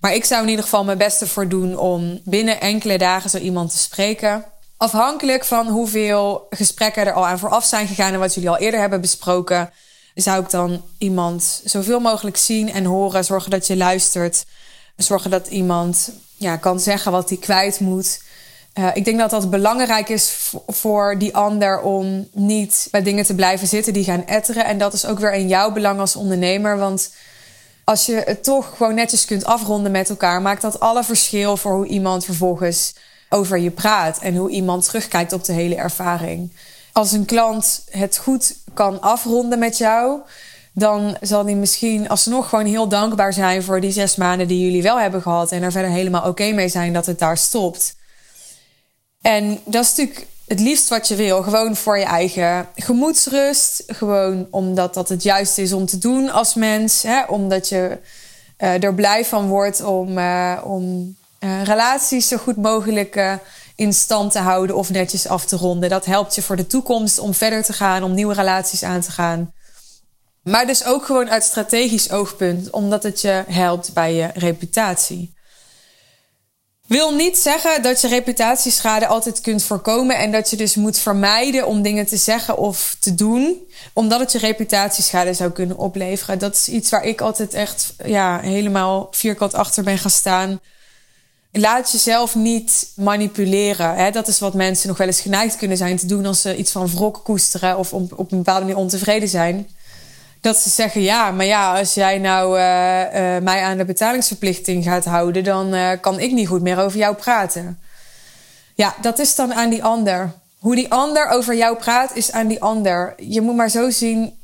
Maar 0.00 0.14
ik 0.14 0.24
zou 0.24 0.42
in 0.42 0.48
ieder 0.48 0.64
geval 0.64 0.84
mijn 0.84 0.98
beste 0.98 1.26
voor 1.26 1.48
doen 1.48 1.78
om 1.78 2.20
binnen 2.24 2.60
enkele 2.60 2.98
dagen 2.98 3.30
zo 3.30 3.38
iemand 3.38 3.70
te 3.70 3.78
spreken. 3.78 4.44
Afhankelijk 4.82 5.44
van 5.44 5.68
hoeveel 5.68 6.46
gesprekken 6.50 7.06
er 7.06 7.12
al 7.12 7.26
aan 7.26 7.38
vooraf 7.38 7.64
zijn 7.64 7.86
gegaan 7.86 8.12
en 8.12 8.18
wat 8.18 8.34
jullie 8.34 8.50
al 8.50 8.58
eerder 8.58 8.80
hebben 8.80 9.00
besproken, 9.00 9.70
zou 10.14 10.42
ik 10.42 10.50
dan 10.50 10.82
iemand 10.98 11.62
zoveel 11.64 12.00
mogelijk 12.00 12.36
zien 12.36 12.72
en 12.72 12.84
horen. 12.84 13.24
Zorgen 13.24 13.50
dat 13.50 13.66
je 13.66 13.76
luistert. 13.76 14.44
Zorgen 14.96 15.30
dat 15.30 15.46
iemand 15.46 16.12
ja, 16.36 16.56
kan 16.56 16.80
zeggen 16.80 17.12
wat 17.12 17.28
hij 17.28 17.38
kwijt 17.38 17.80
moet. 17.80 18.22
Uh, 18.74 18.88
ik 18.94 19.04
denk 19.04 19.18
dat 19.18 19.30
dat 19.30 19.50
belangrijk 19.50 20.08
is 20.08 20.52
voor 20.66 21.18
die 21.18 21.36
ander 21.36 21.80
om 21.80 22.28
niet 22.32 22.88
bij 22.90 23.02
dingen 23.02 23.24
te 23.24 23.34
blijven 23.34 23.66
zitten 23.66 23.92
die 23.92 24.04
gaan 24.04 24.26
etteren. 24.26 24.64
En 24.64 24.78
dat 24.78 24.92
is 24.92 25.06
ook 25.06 25.18
weer 25.18 25.32
in 25.32 25.48
jouw 25.48 25.72
belang 25.72 26.00
als 26.00 26.16
ondernemer. 26.16 26.78
Want 26.78 27.10
als 27.84 28.06
je 28.06 28.22
het 28.26 28.44
toch 28.44 28.76
gewoon 28.76 28.94
netjes 28.94 29.24
kunt 29.24 29.44
afronden 29.44 29.92
met 29.92 30.10
elkaar, 30.10 30.42
maakt 30.42 30.62
dat 30.62 30.80
alle 30.80 31.04
verschil 31.04 31.56
voor 31.56 31.72
hoe 31.72 31.86
iemand 31.86 32.24
vervolgens 32.24 32.92
over 33.30 33.58
je 33.58 33.70
praat 33.70 34.18
en 34.18 34.36
hoe 34.36 34.50
iemand 34.50 34.84
terugkijkt 34.84 35.32
op 35.32 35.44
de 35.44 35.52
hele 35.52 35.74
ervaring. 35.74 36.52
Als 36.92 37.12
een 37.12 37.24
klant 37.24 37.84
het 37.90 38.16
goed 38.16 38.54
kan 38.74 39.00
afronden 39.00 39.58
met 39.58 39.78
jou, 39.78 40.20
dan 40.72 41.16
zal 41.20 41.44
die 41.44 41.56
misschien 41.56 42.08
alsnog 42.08 42.48
gewoon 42.48 42.66
heel 42.66 42.88
dankbaar 42.88 43.32
zijn 43.32 43.62
voor 43.62 43.80
die 43.80 43.92
zes 43.92 44.16
maanden 44.16 44.48
die 44.48 44.64
jullie 44.64 44.82
wel 44.82 45.00
hebben 45.00 45.22
gehad 45.22 45.52
en 45.52 45.62
er 45.62 45.72
verder 45.72 45.90
helemaal 45.90 46.28
oké 46.28 46.52
mee 46.52 46.68
zijn 46.68 46.92
dat 46.92 47.06
het 47.06 47.18
daar 47.18 47.36
stopt. 47.36 47.96
En 49.20 49.60
dat 49.64 49.84
is 49.84 49.96
natuurlijk 49.96 50.26
het 50.46 50.60
liefst 50.60 50.88
wat 50.88 51.08
je 51.08 51.14
wil. 51.14 51.42
Gewoon 51.42 51.76
voor 51.76 51.98
je 51.98 52.04
eigen 52.04 52.68
gemoedsrust. 52.74 53.82
Gewoon 53.86 54.46
omdat 54.50 54.94
dat 54.94 55.08
het 55.08 55.22
juiste 55.22 55.62
is 55.62 55.72
om 55.72 55.86
te 55.86 55.98
doen 55.98 56.30
als 56.30 56.54
mens. 56.54 57.02
Hè? 57.02 57.24
Omdat 57.24 57.68
je 57.68 57.98
uh, 58.58 58.82
er 58.82 58.94
blij 58.94 59.24
van 59.24 59.48
wordt 59.48 59.82
om, 59.82 60.18
uh, 60.18 60.58
om 60.64 61.16
uh, 61.40 61.64
relaties 61.64 62.28
zo 62.28 62.36
goed 62.36 62.56
mogelijk 62.56 63.38
in 63.76 63.92
stand 63.92 64.32
te 64.32 64.38
houden 64.38 64.76
of 64.76 64.90
netjes 64.90 65.26
af 65.26 65.44
te 65.44 65.56
ronden. 65.56 65.90
Dat 65.90 66.04
helpt 66.04 66.34
je 66.34 66.42
voor 66.42 66.56
de 66.56 66.66
toekomst 66.66 67.18
om 67.18 67.34
verder 67.34 67.62
te 67.62 67.72
gaan, 67.72 68.02
om 68.02 68.14
nieuwe 68.14 68.34
relaties 68.34 68.82
aan 68.82 69.00
te 69.00 69.10
gaan. 69.10 69.52
Maar 70.42 70.66
dus 70.66 70.84
ook 70.84 71.04
gewoon 71.04 71.30
uit 71.30 71.44
strategisch 71.44 72.10
oogpunt, 72.10 72.70
omdat 72.70 73.02
het 73.02 73.20
je 73.20 73.44
helpt 73.48 73.92
bij 73.92 74.14
je 74.14 74.30
reputatie. 74.34 75.34
Wil 76.86 77.14
niet 77.14 77.38
zeggen 77.38 77.82
dat 77.82 78.00
je 78.00 78.08
reputatieschade 78.08 79.06
altijd 79.06 79.40
kunt 79.40 79.62
voorkomen 79.62 80.18
en 80.18 80.32
dat 80.32 80.50
je 80.50 80.56
dus 80.56 80.74
moet 80.74 80.98
vermijden 80.98 81.66
om 81.66 81.82
dingen 81.82 82.06
te 82.06 82.16
zeggen 82.16 82.56
of 82.56 82.96
te 83.00 83.14
doen, 83.14 83.66
omdat 83.92 84.20
het 84.20 84.32
je 84.32 84.38
reputatieschade 84.38 85.34
zou 85.34 85.50
kunnen 85.50 85.76
opleveren. 85.76 86.38
Dat 86.38 86.54
is 86.54 86.68
iets 86.68 86.90
waar 86.90 87.04
ik 87.04 87.20
altijd 87.20 87.54
echt 87.54 87.94
ja, 88.04 88.40
helemaal 88.40 89.08
vierkant 89.10 89.54
achter 89.54 89.84
ben 89.84 89.98
gaan 89.98 90.10
staan. 90.10 90.60
Laat 91.52 91.92
jezelf 91.92 92.34
niet 92.34 92.92
manipuleren. 92.96 93.94
Hè? 93.94 94.10
Dat 94.10 94.28
is 94.28 94.38
wat 94.38 94.54
mensen 94.54 94.88
nog 94.88 94.96
wel 94.96 95.06
eens 95.06 95.20
geneigd 95.20 95.56
kunnen 95.56 95.76
zijn 95.76 95.96
te 95.96 96.06
doen 96.06 96.26
als 96.26 96.40
ze 96.40 96.56
iets 96.56 96.72
van 96.72 96.88
wrok 96.88 97.20
koesteren 97.24 97.78
of 97.78 97.92
op, 97.92 98.18
op 98.18 98.32
een 98.32 98.38
bepaalde 98.38 98.60
manier 98.60 98.76
ontevreden 98.76 99.28
zijn 99.28 99.68
dat 100.40 100.56
ze 100.56 100.68
zeggen: 100.68 101.02
ja, 101.02 101.30
maar 101.30 101.46
ja, 101.46 101.78
als 101.78 101.94
jij 101.94 102.18
nou 102.18 102.58
uh, 102.58 102.64
uh, 102.64 103.42
mij 103.42 103.62
aan 103.62 103.76
de 103.76 103.84
betalingsverplichting 103.84 104.84
gaat 104.84 105.04
houden, 105.04 105.44
dan 105.44 105.74
uh, 105.74 105.90
kan 106.00 106.20
ik 106.20 106.32
niet 106.32 106.48
goed 106.48 106.62
meer 106.62 106.78
over 106.78 106.98
jou 106.98 107.14
praten. 107.14 107.80
Ja, 108.74 108.94
dat 109.00 109.18
is 109.18 109.34
dan 109.34 109.54
aan 109.54 109.70
die 109.70 109.84
ander. 109.84 110.32
Hoe 110.58 110.74
die 110.74 110.92
ander 110.92 111.28
over 111.28 111.56
jou 111.56 111.76
praat, 111.76 112.16
is 112.16 112.32
aan 112.32 112.46
die 112.46 112.62
ander. 112.62 113.14
Je 113.16 113.40
moet 113.40 113.56
maar 113.56 113.70
zo 113.70 113.90
zien: 113.90 114.38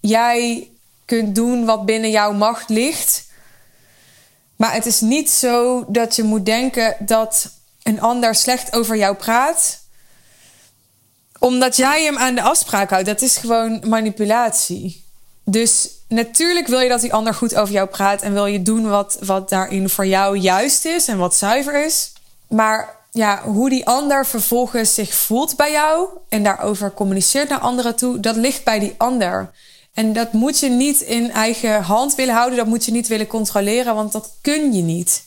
jij 0.00 0.68
kunt 1.04 1.34
doen 1.34 1.64
wat 1.64 1.86
binnen 1.86 2.10
jouw 2.10 2.32
macht 2.32 2.68
ligt. 2.68 3.26
Maar 4.58 4.72
het 4.72 4.86
is 4.86 5.00
niet 5.00 5.30
zo 5.30 5.84
dat 5.88 6.16
je 6.16 6.22
moet 6.22 6.46
denken 6.46 6.96
dat 6.98 7.50
een 7.82 8.00
ander 8.00 8.34
slecht 8.34 8.76
over 8.76 8.96
jou 8.96 9.16
praat 9.16 9.78
omdat 11.38 11.76
jij 11.76 12.04
hem 12.04 12.18
aan 12.18 12.34
de 12.34 12.42
afspraak 12.42 12.90
houdt. 12.90 13.06
Dat 13.06 13.22
is 13.22 13.36
gewoon 13.36 13.82
manipulatie. 13.86 15.04
Dus 15.44 15.88
natuurlijk 16.08 16.66
wil 16.66 16.80
je 16.80 16.88
dat 16.88 17.00
die 17.00 17.12
ander 17.12 17.34
goed 17.34 17.54
over 17.54 17.74
jou 17.74 17.88
praat 17.88 18.22
en 18.22 18.32
wil 18.32 18.46
je 18.46 18.62
doen 18.62 18.88
wat, 18.88 19.18
wat 19.20 19.48
daarin 19.48 19.88
voor 19.88 20.06
jou 20.06 20.36
juist 20.36 20.84
is 20.84 21.08
en 21.08 21.18
wat 21.18 21.34
zuiver 21.34 21.84
is. 21.84 22.12
Maar 22.48 22.96
ja, 23.10 23.42
hoe 23.42 23.68
die 23.68 23.86
ander 23.86 24.26
vervolgens 24.26 24.94
zich 24.94 25.14
voelt 25.14 25.56
bij 25.56 25.72
jou 25.72 26.08
en 26.28 26.42
daarover 26.42 26.92
communiceert 26.92 27.48
naar 27.48 27.58
anderen 27.58 27.96
toe, 27.96 28.20
dat 28.20 28.36
ligt 28.36 28.64
bij 28.64 28.78
die 28.78 28.94
ander. 28.96 29.50
En 29.98 30.12
dat 30.12 30.32
moet 30.32 30.58
je 30.58 30.68
niet 30.68 31.00
in 31.00 31.30
eigen 31.30 31.82
hand 31.82 32.14
willen 32.14 32.34
houden, 32.34 32.58
dat 32.58 32.66
moet 32.66 32.84
je 32.84 32.92
niet 32.92 33.08
willen 33.08 33.26
controleren, 33.26 33.94
want 33.94 34.12
dat 34.12 34.32
kun 34.40 34.72
je 34.72 34.82
niet. 34.82 35.22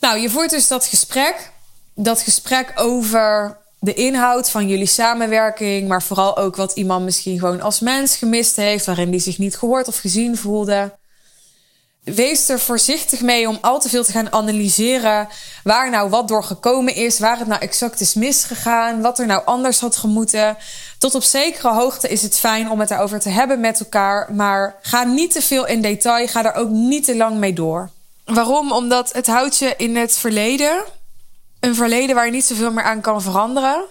Nou, 0.00 0.18
je 0.18 0.30
voert 0.30 0.50
dus 0.50 0.68
dat 0.68 0.86
gesprek. 0.86 1.52
Dat 1.94 2.20
gesprek 2.20 2.72
over 2.74 3.56
de 3.78 3.94
inhoud 3.94 4.50
van 4.50 4.68
jullie 4.68 4.86
samenwerking, 4.86 5.88
maar 5.88 6.02
vooral 6.02 6.36
ook 6.36 6.56
wat 6.56 6.72
iemand 6.72 7.04
misschien 7.04 7.38
gewoon 7.38 7.60
als 7.60 7.80
mens 7.80 8.16
gemist 8.16 8.56
heeft, 8.56 8.86
waarin 8.86 9.10
die 9.10 9.20
zich 9.20 9.38
niet 9.38 9.56
gehoord 9.56 9.88
of 9.88 9.98
gezien 9.98 10.36
voelde. 10.36 10.92
Wees 12.14 12.48
er 12.48 12.60
voorzichtig 12.60 13.20
mee 13.20 13.48
om 13.48 13.58
al 13.60 13.80
te 13.80 13.88
veel 13.88 14.04
te 14.04 14.12
gaan 14.12 14.32
analyseren 14.32 15.28
waar 15.64 15.90
nou 15.90 16.10
wat 16.10 16.28
door 16.28 16.44
gekomen 16.44 16.94
is, 16.94 17.18
waar 17.18 17.38
het 17.38 17.46
nou 17.46 17.60
exact 17.60 18.00
is 18.00 18.14
misgegaan, 18.14 19.00
wat 19.00 19.18
er 19.18 19.26
nou 19.26 19.42
anders 19.44 19.80
had 19.80 19.96
gemoeten. 19.96 20.56
Tot 20.98 21.14
op 21.14 21.22
zekere 21.22 21.72
hoogte 21.72 22.08
is 22.08 22.22
het 22.22 22.38
fijn 22.38 22.70
om 22.70 22.80
het 22.80 22.88
daarover 22.88 23.20
te 23.20 23.28
hebben 23.28 23.60
met 23.60 23.80
elkaar, 23.80 24.34
maar 24.34 24.76
ga 24.82 25.04
niet 25.04 25.32
te 25.32 25.42
veel 25.42 25.66
in 25.66 25.80
detail, 25.80 26.26
ga 26.26 26.44
er 26.44 26.54
ook 26.54 26.68
niet 26.68 27.04
te 27.04 27.16
lang 27.16 27.36
mee 27.36 27.52
door. 27.52 27.90
Waarom? 28.24 28.72
Omdat 28.72 29.12
het 29.12 29.26
houdt 29.26 29.56
je 29.56 29.74
in 29.76 29.96
het 29.96 30.12
verleden 30.18 30.84
een 31.60 31.74
verleden 31.74 32.14
waar 32.14 32.26
je 32.26 32.32
niet 32.32 32.44
zoveel 32.44 32.72
meer 32.72 32.84
aan 32.84 33.00
kan 33.00 33.22
veranderen. 33.22 33.84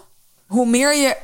Hoe 0.47 0.65
meer 0.65 0.95
je 0.95 1.15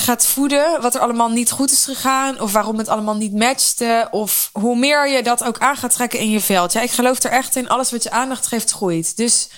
gaat 0.00 0.26
voeden 0.26 0.80
wat 0.80 0.94
er 0.94 1.00
allemaal 1.00 1.28
niet 1.28 1.50
goed 1.50 1.70
is 1.70 1.84
gegaan, 1.84 2.40
of 2.40 2.52
waarom 2.52 2.78
het 2.78 2.88
allemaal 2.88 3.16
niet 3.16 3.32
matchte, 3.32 4.08
of 4.10 4.50
hoe 4.52 4.76
meer 4.76 5.08
je 5.08 5.22
dat 5.22 5.44
ook 5.44 5.58
aan 5.58 5.76
gaat 5.76 5.92
trekken 5.92 6.18
in 6.18 6.30
je 6.30 6.40
veld. 6.40 6.72
Ja, 6.72 6.80
ik 6.80 6.90
geloof 6.90 7.22
er 7.22 7.30
echt 7.30 7.56
in, 7.56 7.68
alles 7.68 7.90
wat 7.90 8.02
je 8.02 8.10
aandacht 8.10 8.46
geeft 8.46 8.70
groeit. 8.70 9.16
Dus 9.16 9.48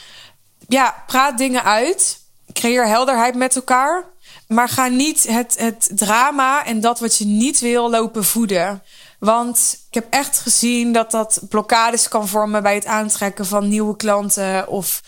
ja, 0.68 1.04
praat 1.06 1.38
dingen 1.38 1.64
uit, 1.64 2.18
creëer 2.52 2.86
helderheid 2.86 3.34
met 3.34 3.56
elkaar, 3.56 4.04
maar 4.48 4.68
ga 4.68 4.86
niet 4.86 5.26
het, 5.26 5.54
het 5.58 5.90
drama 5.94 6.64
en 6.64 6.80
dat 6.80 7.00
wat 7.00 7.16
je 7.16 7.24
niet 7.24 7.60
wil 7.60 7.90
lopen 7.90 8.24
voeden. 8.24 8.82
Want 9.18 9.78
ik 9.88 9.94
heb 9.94 10.06
echt 10.10 10.38
gezien 10.38 10.92
dat 10.92 11.10
dat 11.10 11.40
blokkades 11.48 12.08
kan 12.08 12.28
vormen 12.28 12.62
bij 12.62 12.74
het 12.74 12.86
aantrekken 12.86 13.46
van 13.46 13.68
nieuwe 13.68 13.96
klanten 13.96 14.68
of 14.68 15.02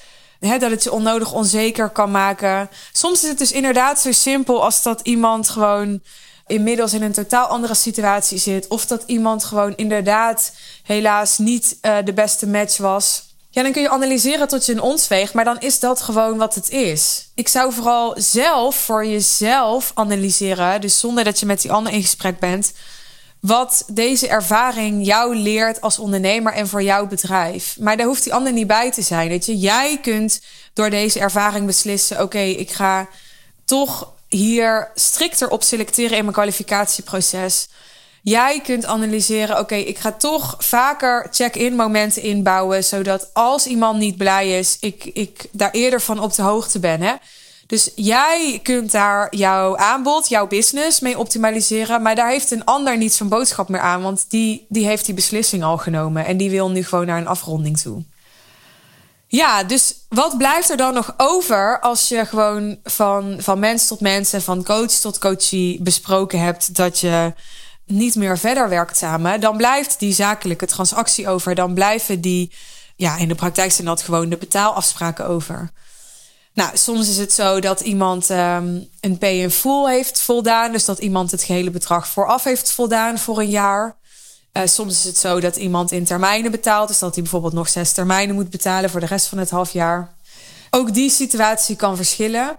dat 0.45 0.71
het 0.71 0.83
je 0.83 0.93
onnodig 0.93 1.33
onzeker 1.33 1.91
kan 1.91 2.11
maken. 2.11 2.71
Soms 2.93 3.23
is 3.23 3.29
het 3.29 3.39
dus 3.39 3.53
inderdaad 3.53 4.01
zo 4.01 4.13
simpel 4.13 4.65
als 4.65 4.83
dat 4.83 5.01
iemand 5.03 5.49
gewoon 5.49 6.01
inmiddels 6.47 6.93
in 6.93 7.03
een 7.03 7.13
totaal 7.13 7.47
andere 7.47 7.75
situatie 7.75 8.39
zit. 8.39 8.69
Of 8.69 8.87
dat 8.87 9.03
iemand 9.07 9.45
gewoon 9.45 9.77
inderdaad 9.77 10.53
helaas 10.83 11.39
niet 11.39 11.79
uh, 11.83 11.97
de 12.05 12.13
beste 12.13 12.47
match 12.47 12.77
was. 12.77 13.33
Ja, 13.51 13.63
dan 13.63 13.73
kun 13.73 13.83
je 13.83 13.91
analyseren 13.91 14.49
tot 14.49 14.67
je 14.67 14.73
een 14.73 14.81
ons 14.81 15.09
weegt, 15.09 15.35
maar 15.35 15.45
dan 15.45 15.61
is 15.61 15.81
dat 15.81 16.01
gewoon 16.01 16.37
wat 16.37 16.55
het 16.55 16.71
is. 16.71 17.31
Ik 17.35 17.49
zou 17.49 17.73
vooral 17.73 18.15
zelf 18.17 18.77
voor 18.77 19.07
jezelf 19.07 19.91
analyseren, 19.95 20.81
dus 20.81 20.99
zonder 20.99 21.25
dat 21.25 21.41
je 21.41 21.47
met 21.47 21.61
die 21.61 21.73
ander 21.73 21.93
in 21.93 22.03
gesprek 22.03 22.39
bent 22.39 22.73
wat 23.47 23.85
deze 23.87 24.29
ervaring 24.29 25.07
jou 25.07 25.37
leert 25.37 25.81
als 25.81 25.99
ondernemer 25.99 26.53
en 26.53 26.69
voor 26.69 26.83
jouw 26.83 27.07
bedrijf. 27.07 27.77
Maar 27.81 27.97
daar 27.97 28.07
hoeft 28.07 28.23
die 28.23 28.35
ander 28.35 28.53
niet 28.53 28.67
bij 28.67 28.93
te 28.93 29.03
zijn. 29.03 29.29
Weet 29.29 29.47
je, 29.47 29.59
jij 29.59 29.99
kunt 30.03 30.41
door 30.73 30.91
deze 30.91 31.19
ervaring 31.19 31.67
beslissen: 31.67 32.23
oké, 32.23 32.39
ik 32.39 32.71
ga 32.71 33.09
toch 33.65 34.13
hier 34.29 34.91
strikter 34.95 35.51
op 35.51 35.63
selecteren 35.63 36.17
in 36.17 36.23
mijn 36.23 36.35
kwalificatieproces. 36.35 37.69
Jij 38.23 38.61
kunt 38.61 38.85
analyseren: 38.85 39.59
oké, 39.59 39.75
ik 39.75 39.99
ga 39.99 40.13
toch 40.13 40.55
vaker 40.59 41.29
check-in 41.31 41.75
momenten 41.75 42.23
inbouwen, 42.23 42.85
zodat 42.85 43.31
als 43.33 43.67
iemand 43.67 43.99
niet 43.99 44.17
blij 44.17 44.59
is, 44.59 44.77
ik, 44.81 45.05
ik 45.05 45.47
daar 45.53 45.71
eerder 45.71 46.01
van 46.01 46.19
op 46.19 46.35
de 46.35 46.43
hoogte 46.43 46.79
ben. 46.79 47.01
Hè? 47.01 47.15
Dus 47.67 47.91
jij 47.95 48.61
kunt 48.63 48.91
daar 48.93 49.37
jouw 49.37 49.77
aanbod, 49.77 50.29
jouw 50.29 50.47
business 50.47 51.01
mee 51.01 51.19
optimaliseren. 51.19 52.03
Maar 52.03 52.15
daar 52.15 52.31
heeft 52.31 52.51
een 52.51 52.65
ander 52.65 52.97
niet 52.97 53.15
zo'n 53.15 53.29
boodschap 53.29 53.69
meer 53.69 53.81
aan. 53.81 54.03
Want 54.03 54.25
die, 54.29 54.67
die 54.69 54.87
heeft 54.87 55.05
die 55.05 55.15
beslissing 55.15 55.65
al 55.65 55.79
genomen. 55.79 56.25
En 56.25 56.37
die 56.37 56.51
wil 56.51 56.71
nu 56.71 56.85
gewoon 56.85 57.07
naar 57.07 57.19
een 57.19 57.27
afronding 57.27 57.79
toe. 57.79 58.03
Ja, 59.27 59.65
dus 59.65 59.95
wat 60.09 60.39
blijft 60.39 60.71
er 60.71 60.77
dan 60.77 60.95
nog 60.95 61.15
over 61.17 61.81
als 61.81 62.09
je 62.09 62.27
gewoon 62.27 62.79
van, 62.85 63.37
van 63.39 63.59
mens 63.59 63.87
tot 63.87 64.01
mens 64.01 64.33
en 64.33 64.43
van 64.43 64.65
coach 64.65 64.91
tot 64.91 65.19
coachie 65.19 65.83
besproken 65.83 66.41
hebt 66.41 66.75
dat 66.77 67.01
je 67.01 67.33
niet 67.87 68.15
meer 68.15 68.39
verder 68.39 68.69
werkt 68.69 68.97
samen? 68.97 69.41
Dan 69.41 69.57
blijft 69.57 69.99
die 69.99 70.13
zakelijke 70.13 70.67
transactie 70.67 71.29
over. 71.29 71.55
Dan 71.55 71.75
blijven 71.75 72.21
die, 72.21 72.53
ja, 72.97 73.17
in 73.17 73.29
de 73.29 73.35
praktijk 73.35 73.73
zijn 73.73 73.87
dat 73.87 74.03
gewoon 74.03 74.29
de 74.29 74.37
betaalafspraken 74.37 75.27
over. 75.27 75.73
Nou, 76.55 76.77
soms 76.77 77.09
is 77.09 77.17
het 77.17 77.33
zo 77.33 77.61
dat 77.61 77.81
iemand 77.81 78.31
um, 78.31 78.89
een 79.01 79.19
pay 79.19 79.41
in 79.41 79.51
full 79.51 79.89
heeft 79.89 80.21
voldaan. 80.21 80.73
Dus 80.73 80.85
dat 80.85 80.99
iemand 80.99 81.31
het 81.31 81.43
gehele 81.43 81.71
bedrag 81.71 82.09
vooraf 82.09 82.45
heeft 82.45 82.73
voldaan 82.73 83.19
voor 83.19 83.39
een 83.39 83.51
jaar. 83.51 83.97
Uh, 84.53 84.63
soms 84.67 84.99
is 84.99 85.05
het 85.05 85.19
zo 85.19 85.41
dat 85.41 85.57
iemand 85.57 85.93
in 85.93 86.05
termijnen 86.05 86.51
betaalt. 86.51 86.89
Dus 86.89 86.99
dat 86.99 87.15
hij 87.15 87.23
bijvoorbeeld 87.23 87.53
nog 87.53 87.69
zes 87.69 87.93
termijnen 87.93 88.35
moet 88.35 88.51
betalen 88.51 88.91
voor 88.91 89.01
de 89.01 89.07
rest 89.07 89.27
van 89.27 89.39
het 89.39 89.51
halfjaar. 89.51 90.15
Ook 90.71 90.95
die 90.95 91.11
situatie 91.11 91.77
kan 91.77 91.97
verschillen. 91.97 92.59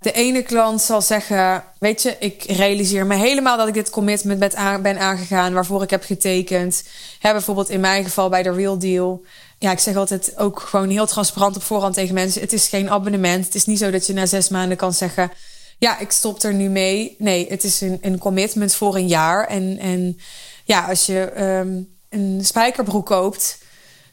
De 0.00 0.12
ene 0.12 0.42
klant 0.42 0.80
zal 0.80 1.02
zeggen: 1.02 1.64
Weet 1.78 2.02
je, 2.02 2.16
ik 2.18 2.44
realiseer 2.46 3.06
me 3.06 3.14
helemaal 3.14 3.56
dat 3.56 3.68
ik 3.68 3.74
dit 3.74 3.90
commitment 3.90 4.54
aan, 4.54 4.82
ben 4.82 4.98
aangegaan 4.98 5.52
waarvoor 5.52 5.82
ik 5.82 5.90
heb 5.90 6.04
getekend. 6.04 6.84
Hè, 7.18 7.32
bijvoorbeeld 7.32 7.68
in 7.68 7.80
mijn 7.80 8.04
geval 8.04 8.28
bij 8.28 8.42
de 8.42 8.52
Real 8.52 8.78
Deal. 8.78 9.24
Ja, 9.64 9.70
ik 9.70 9.78
zeg 9.78 9.96
altijd 9.96 10.38
ook 10.38 10.60
gewoon 10.60 10.88
heel 10.88 11.06
transparant 11.06 11.56
op 11.56 11.62
voorhand 11.62 11.94
tegen 11.94 12.14
mensen: 12.14 12.40
Het 12.40 12.52
is 12.52 12.68
geen 12.68 12.90
abonnement. 12.90 13.44
Het 13.44 13.54
is 13.54 13.64
niet 13.64 13.78
zo 13.78 13.90
dat 13.90 14.06
je 14.06 14.12
na 14.12 14.26
zes 14.26 14.48
maanden 14.48 14.76
kan 14.76 14.92
zeggen: 14.92 15.30
Ja, 15.78 15.98
ik 15.98 16.10
stop 16.10 16.42
er 16.42 16.54
nu 16.54 16.68
mee. 16.68 17.14
Nee, 17.18 17.46
het 17.48 17.64
is 17.64 17.80
een, 17.80 17.98
een 18.00 18.18
commitment 18.18 18.74
voor 18.74 18.94
een 18.94 19.08
jaar. 19.08 19.46
En, 19.46 19.78
en 19.78 20.18
ja, 20.64 20.88
als 20.88 21.06
je 21.06 21.42
um, 21.42 21.88
een 22.08 22.40
spijkerbroek 22.42 23.06
koopt 23.06 23.58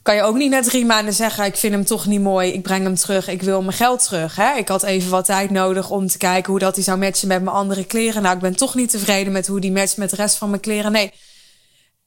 kan 0.02 0.16
je 0.16 0.22
ook 0.22 0.36
niet 0.36 0.52
na 0.52 0.62
drie 0.62 0.86
maanden 0.86 1.14
zeggen: 1.14 1.46
Ik 1.46 1.56
vind 1.56 1.74
hem 1.74 1.86
toch 1.86 2.06
niet 2.06 2.22
mooi, 2.22 2.52
ik 2.52 2.62
breng 2.62 2.84
hem 2.84 2.96
terug, 2.96 3.28
ik 3.28 3.42
wil 3.42 3.62
mijn 3.62 3.78
geld 3.78 4.04
terug. 4.04 4.36
Hè? 4.36 4.54
Ik 4.58 4.68
had 4.68 4.84
even 4.84 5.12
wat 5.12 5.26
tijd 5.26 5.50
nodig 5.50 5.90
om 5.90 6.08
te 6.08 6.18
kijken 6.18 6.52
hoe 6.52 6.60
dat 6.60 6.76
die 6.76 6.84
zou 6.84 6.98
matchen 6.98 7.28
met 7.28 7.44
mijn 7.44 7.56
andere 7.56 7.86
kleren. 7.86 8.22
Nou, 8.22 8.36
ik 8.36 8.42
ben 8.42 8.56
toch 8.56 8.76
niet 8.76 8.90
tevreden 8.90 9.34
met 9.34 9.48
hoe 9.48 9.60
die 9.60 9.72
matcht 9.72 9.98
met 9.98 10.10
de 10.10 10.16
rest 10.16 10.36
van 10.36 10.50
mijn 10.50 10.62
kleren. 10.62 10.92
Nee, 10.92 11.12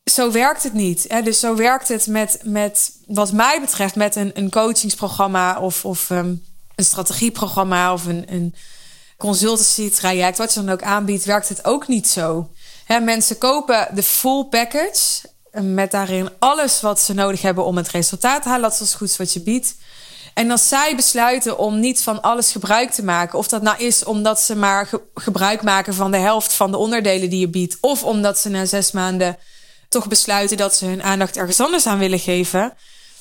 zo 0.05 0.31
werkt 0.31 0.63
het 0.63 0.73
niet. 0.73 1.05
Hè? 1.09 1.23
Dus 1.23 1.41
zo 1.41 1.57
werkt 1.57 1.89
het 1.89 2.07
met, 2.07 2.39
met, 2.43 2.93
wat 3.07 3.33
mij 3.33 3.61
betreft, 3.61 3.95
met 3.95 4.17
een, 4.17 4.31
een 4.35 4.51
coachingsprogramma 4.51 5.61
of, 5.61 5.85
of 5.85 6.11
um, 6.11 6.45
een 6.75 6.85
strategieprogramma 6.85 7.93
of 7.93 8.07
een, 8.07 8.25
een 8.29 8.55
consultancy 9.17 9.91
traject, 9.91 10.39
wat 10.39 10.55
je 10.55 10.61
dan 10.61 10.73
ook 10.73 10.83
aanbiedt, 10.83 11.25
werkt 11.25 11.49
het 11.49 11.65
ook 11.65 11.89
niet 11.89 12.09
zo. 12.09 12.51
Hè, 12.85 13.01
mensen 13.01 13.39
kopen 13.39 13.89
de 13.95 14.03
full 14.03 14.45
package 14.45 15.33
met 15.53 15.91
daarin 15.91 16.31
alles 16.39 16.81
wat 16.81 17.01
ze 17.01 17.15
nodig 17.15 17.43
hebben 17.43 17.65
om 17.65 17.77
het 17.77 17.89
resultaat 17.89 18.43
te 18.43 18.49
halen. 18.49 18.71
Dat 18.71 18.81
is 18.81 18.95
goed 18.95 19.17
wat 19.17 19.33
je 19.33 19.41
biedt. 19.41 19.75
En 20.35 20.51
als 20.51 20.69
zij 20.69 20.97
besluiten 20.97 21.59
om 21.59 21.81
niet 21.81 22.03
van 22.03 22.23
alles 22.23 22.53
gebruik 22.53 22.91
te 22.91 23.05
maken, 23.05 23.39
of 23.39 23.49
dat 23.49 23.63
nou 23.63 23.79
is 23.79 24.05
omdat 24.05 24.41
ze 24.41 24.57
maar 24.57 24.91
gebruik 25.15 25.63
maken 25.63 25.95
van 25.95 26.11
de 26.11 26.17
helft 26.17 26.53
van 26.53 26.71
de 26.71 26.77
onderdelen 26.77 27.31
die 27.31 27.41
je 27.41 27.49
biedt, 27.49 27.77
of 27.81 28.05
omdat 28.05 28.39
ze 28.39 28.49
na 28.49 28.65
zes 28.65 28.93
maanden 28.93 29.39
toch 29.95 30.09
besluiten 30.09 30.57
dat 30.57 30.75
ze 30.75 30.87
hun 30.87 31.03
aandacht 31.03 31.37
ergens 31.37 31.61
anders 31.61 31.87
aan 31.87 31.99
willen 31.99 32.19
geven, 32.19 32.75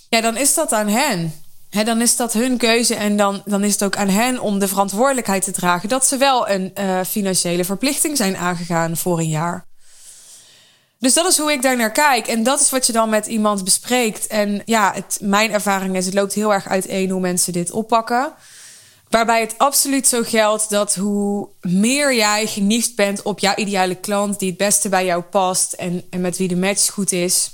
ja, 0.10 0.22
dan 0.22 0.38
is 0.38 0.54
dat 0.54 0.72
aan 0.72 0.88
hen. 0.88 1.42
dan 1.70 2.02
is 2.02 2.16
dat 2.16 2.34
hun 2.34 2.58
keuze 2.58 2.96
en 2.96 3.18
dan, 3.18 3.42
dan 3.46 3.64
is 3.64 3.72
het 3.72 3.84
ook 3.84 3.96
aan 3.96 4.10
hen 4.10 4.40
om 4.40 4.60
de 4.60 4.68
verantwoordelijkheid 4.68 5.44
te 5.44 5.52
dragen 5.52 5.90
dat 5.90 6.06
ze 6.06 6.18
wel 6.18 6.50
een 6.50 6.72
uh, 6.80 7.00
financiële 7.08 7.66
verplichting 7.66 8.18
zijn 8.18 8.38
aangegaan 8.38 8.98
voor 8.98 9.20
een 9.20 9.30
jaar. 9.30 9.66
Dus 11.00 11.14
dat 11.14 11.28
is 11.28 11.38
hoe 11.38 11.52
ik 11.52 11.62
daar 11.62 11.78
naar 11.78 11.92
kijk. 11.92 12.28
En 12.28 12.44
dat 12.44 12.60
is 12.60 12.70
wat 12.70 12.88
je 12.88 12.94
dan 12.94 13.10
met 13.10 13.26
iemand 13.26 13.64
bespreekt. 13.64 14.28
En 14.28 14.62
ja, 14.66 14.92
het, 14.94 15.18
mijn 15.22 15.52
ervaring 15.52 15.96
is, 15.96 16.06
het 16.06 16.14
loopt 16.14 16.34
heel 16.34 16.54
erg 16.54 16.68
uiteen 16.68 17.10
hoe 17.10 17.22
mensen 17.22 17.54
dit 17.54 17.72
oppakken. 17.72 18.34
Waarbij 19.14 19.42
het 19.42 19.58
absoluut 19.58 20.08
zo 20.08 20.22
geldt 20.24 20.70
dat 20.70 20.96
hoe 20.96 21.48
meer 21.62 22.16
jij 22.16 22.48
geniefd 22.48 22.96
bent 22.96 23.22
op 23.22 23.40
jouw 23.40 23.56
ideale 23.56 23.96
klant, 23.96 24.40
die 24.40 24.50
het 24.50 24.58
beste 24.58 24.90
bij 24.90 25.06
jou 25.06 25.22
past 25.22 25.74
en, 25.74 26.04
en 26.10 26.22
met 26.22 26.38
wie 26.38 26.48
de 26.48 26.56
match 26.56 26.92
goed 26.92 27.12
is, 27.12 27.52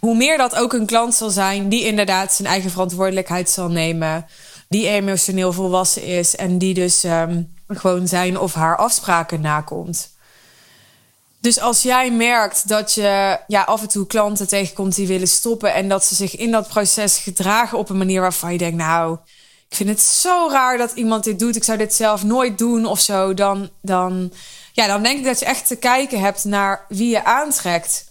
hoe 0.00 0.16
meer 0.16 0.38
dat 0.38 0.54
ook 0.54 0.72
een 0.72 0.86
klant 0.86 1.14
zal 1.14 1.30
zijn 1.30 1.68
die 1.68 1.84
inderdaad 1.84 2.32
zijn 2.32 2.48
eigen 2.48 2.70
verantwoordelijkheid 2.70 3.50
zal 3.50 3.68
nemen, 3.68 4.26
die 4.68 4.88
emotioneel 4.88 5.52
volwassen 5.52 6.04
is 6.04 6.36
en 6.36 6.58
die 6.58 6.74
dus 6.74 7.04
um, 7.04 7.54
gewoon 7.68 8.08
zijn 8.08 8.38
of 8.38 8.54
haar 8.54 8.76
afspraken 8.76 9.40
nakomt. 9.40 10.12
Dus 11.40 11.60
als 11.60 11.82
jij 11.82 12.10
merkt 12.10 12.68
dat 12.68 12.92
je 12.92 13.38
ja, 13.46 13.62
af 13.62 13.82
en 13.82 13.88
toe 13.88 14.06
klanten 14.06 14.48
tegenkomt 14.48 14.94
die 14.94 15.06
willen 15.06 15.28
stoppen 15.28 15.74
en 15.74 15.88
dat 15.88 16.04
ze 16.04 16.14
zich 16.14 16.36
in 16.36 16.50
dat 16.50 16.68
proces 16.68 17.18
gedragen 17.18 17.78
op 17.78 17.88
een 17.88 17.98
manier 17.98 18.20
waarvan 18.20 18.52
je 18.52 18.58
denkt, 18.58 18.76
nou, 18.76 19.18
ik 19.74 19.86
vind 19.86 19.98
het 19.98 20.06
zo 20.06 20.48
raar 20.50 20.78
dat 20.78 20.92
iemand 20.94 21.24
dit 21.24 21.38
doet, 21.38 21.56
ik 21.56 21.64
zou 21.64 21.78
dit 21.78 21.94
zelf 21.94 22.24
nooit 22.24 22.58
doen 22.58 22.86
of 22.86 23.00
zo, 23.00 23.34
dan, 23.34 23.70
dan, 23.80 24.32
ja, 24.72 24.86
dan 24.86 25.02
denk 25.02 25.18
ik 25.18 25.24
dat 25.24 25.38
je 25.38 25.44
echt 25.44 25.66
te 25.66 25.76
kijken 25.76 26.20
hebt 26.20 26.44
naar 26.44 26.84
wie 26.88 27.10
je 27.10 27.24
aantrekt. 27.24 28.04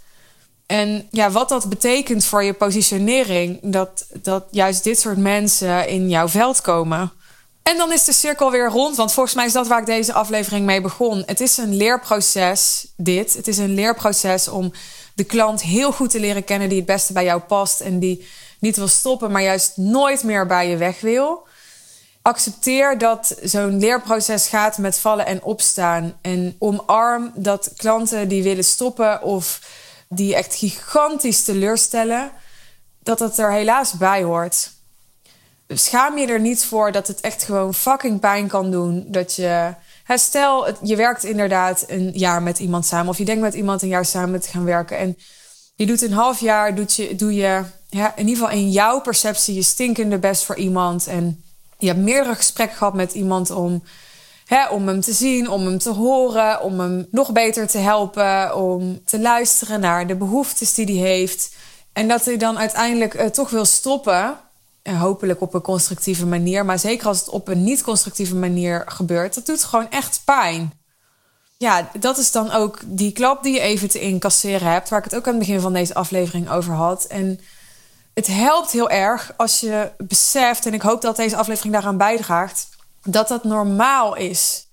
En 0.66 1.08
ja, 1.12 1.32
wat 1.32 1.50
dat 1.50 1.70
betekent 1.70 2.26
voor 2.26 2.44
je 2.44 2.54
positionering, 2.54 3.60
dat, 3.62 4.06
dat 4.22 4.44
juist 4.52 4.84
dit 4.84 5.00
soort 5.00 5.18
mensen 5.18 5.88
in 5.88 6.10
jouw 6.10 6.28
veld 6.28 6.62
komen. 6.62 7.12
En 7.62 7.78
dan 7.78 7.92
is 7.92 8.04
de 8.04 8.14
cirkel 8.14 8.52
weer 8.52 8.70
rond. 8.70 8.96
Want 8.96 9.14
volgens 9.14 9.36
mij 9.36 9.46
is 9.46 9.54
dat 9.54 9.68
waar 9.68 9.80
ik 9.80 9.86
deze 9.86 10.14
aflevering 10.14 10.66
mee 10.66 10.82
begon. 10.82 11.24
Het 11.26 11.40
is 11.40 11.58
een 11.58 11.76
leerproces, 11.76 12.88
dit. 12.98 13.34
Het 13.34 13.48
is 13.48 13.58
een 13.58 13.74
leerproces 13.74 14.48
om 14.48 14.74
de 15.16 15.24
klant 15.24 15.62
heel 15.62 15.92
goed 15.92 16.10
te 16.10 16.20
leren 16.20 16.44
kennen 16.44 16.70
die 16.70 16.78
het 16.78 16.88
beste 16.88 17.14
bij 17.14 17.24
jou 17.24 17.42
past. 17.42 17.80
En 17.80 18.00
die 18.00 18.28
niet 18.60 18.78
wil 18.78 18.88
stoppen, 18.88 19.32
maar 19.32 19.42
juist 19.42 19.78
nooit 19.78 20.24
meer 20.24 20.46
bij 20.46 20.70
je 20.70 20.78
weg 20.78 21.02
wil. 21.02 21.48
Accepteer 22.24 22.98
dat 22.98 23.36
zo'n 23.44 23.80
leerproces 23.80 24.48
gaat 24.48 24.78
met 24.78 25.00
vallen 25.00 25.26
en 25.26 25.44
opstaan. 25.44 26.18
En 26.22 26.56
omarm 26.60 27.32
dat 27.36 27.72
klanten 27.76 28.28
die 28.28 28.44
willen 28.44 28.64
stoppen 28.64 29.22
of 29.22 29.62
die 30.10 30.36
echt 30.36 30.56
gigantisch 30.56 31.44
teleurstellen, 31.44 32.32
dat 33.00 33.18
dat 33.18 33.38
er 33.38 33.52
helaas 33.52 33.94
bij 33.94 34.24
hoort 34.24 34.72
schaam 35.68 36.18
je 36.18 36.28
er 36.28 36.40
niet 36.40 36.66
voor 36.66 36.92
dat 36.92 37.08
het 37.08 37.22
echt 37.22 37.44
gewoon 37.44 37.74
fucking 37.74 38.20
pijn 38.20 38.48
kan 38.48 38.72
doen. 38.72 39.06
Dat 39.08 39.36
je. 39.36 39.74
Stel, 40.08 40.68
je 40.82 40.96
werkt 40.96 41.24
inderdaad 41.24 41.84
een 41.88 42.12
jaar 42.14 42.42
met 42.42 42.60
iemand 42.60 42.86
samen. 42.86 43.10
Of 43.10 43.18
je 43.18 43.26
denkt 43.26 43.42
met 43.42 43.54
iemand 43.54 43.82
een 43.82 43.88
jaar 43.88 44.06
samen 44.06 44.42
te 44.42 44.50
gaan 44.50 44.64
werken. 44.64 44.98
En 44.98 45.18
je 45.76 45.86
doet 45.86 46.02
een 46.02 46.14
half 46.14 46.40
jaar, 46.40 46.76
doet 46.76 46.96
je, 46.96 47.16
doe 47.16 47.34
je 47.34 47.64
ja, 47.90 48.16
in 48.16 48.28
ieder 48.28 48.44
geval 48.44 48.60
in 48.60 48.72
jouw 48.72 49.02
perceptie 49.02 49.56
je 49.56 49.64
stinkende 49.64 50.18
best 50.18 50.44
voor 50.44 50.56
iemand. 50.56 51.08
En 51.08 51.44
je 51.84 51.90
hebt 51.90 52.04
meerdere 52.04 52.36
gesprekken 52.36 52.78
gehad 52.78 52.94
met 52.94 53.14
iemand 53.14 53.52
om, 53.52 53.84
hè, 54.46 54.68
om 54.68 54.88
hem 54.88 55.02
te 55.02 55.14
zien, 55.14 55.50
om 55.50 55.66
hem 55.66 55.78
te 55.78 55.90
horen, 55.90 56.62
om 56.62 56.80
hem 56.80 57.08
nog 57.12 57.32
beter 57.32 57.68
te 57.68 57.78
helpen, 57.78 58.56
om 58.56 59.02
te 59.06 59.20
luisteren 59.20 59.80
naar 59.80 60.08
de 60.08 60.16
behoeftes 60.16 60.74
die 60.74 60.86
hij 60.86 61.10
heeft. 61.10 61.56
En 61.94 62.08
dat 62.08 62.26
hij 62.26 62.38
dan 62.38 62.58
uiteindelijk 62.58 63.14
uh, 63.14 63.26
toch 63.26 63.50
wil 63.50 63.66
stoppen 63.66 64.38
hopelijk 64.92 65.42
op 65.42 65.54
een 65.54 65.62
constructieve 65.62 66.26
manier. 66.26 66.66
Maar 66.66 66.80
zeker 66.80 67.08
als 67.08 67.20
het 67.20 67.30
op 67.30 67.48
een 67.48 67.64
niet-constructieve 67.64 68.36
manier 68.36 68.84
gebeurt, 68.86 69.36
dat 69.36 69.46
doet 69.46 69.64
gewoon 69.64 69.90
echt 69.90 70.22
pijn. 70.26 70.74
Ja, 71.58 71.90
dat 72.00 72.18
is 72.18 72.32
dan 72.32 72.52
ook 72.52 72.80
die 72.86 73.12
klap 73.12 73.44
die 73.44 73.54
je 73.54 73.60
even 73.60 73.90
te 73.90 74.00
incasseren 74.00 74.72
hebt, 74.72 74.90
waar 74.90 75.00
ik 75.00 75.06
het 75.06 75.16
ook 75.16 75.28
aan 75.28 75.36
het 75.36 75.46
begin 75.46 75.60
van 75.60 75.74
deze 75.74 75.94
aflevering 75.94 76.50
over 76.50 76.74
had. 76.74 77.06
En 77.06 77.40
het 78.14 78.28
helpt 78.28 78.72
heel 78.72 78.90
erg 78.90 79.34
als 79.38 79.60
je 79.60 79.92
beseft, 79.98 80.66
en 80.66 80.74
ik 80.74 80.82
hoop 80.82 81.02
dat 81.02 81.16
deze 81.16 81.36
aflevering 81.36 81.74
daaraan 81.74 81.98
bijdraagt, 81.98 82.70
dat 83.04 83.28
dat 83.28 83.44
normaal 83.44 84.16
is. 84.16 84.68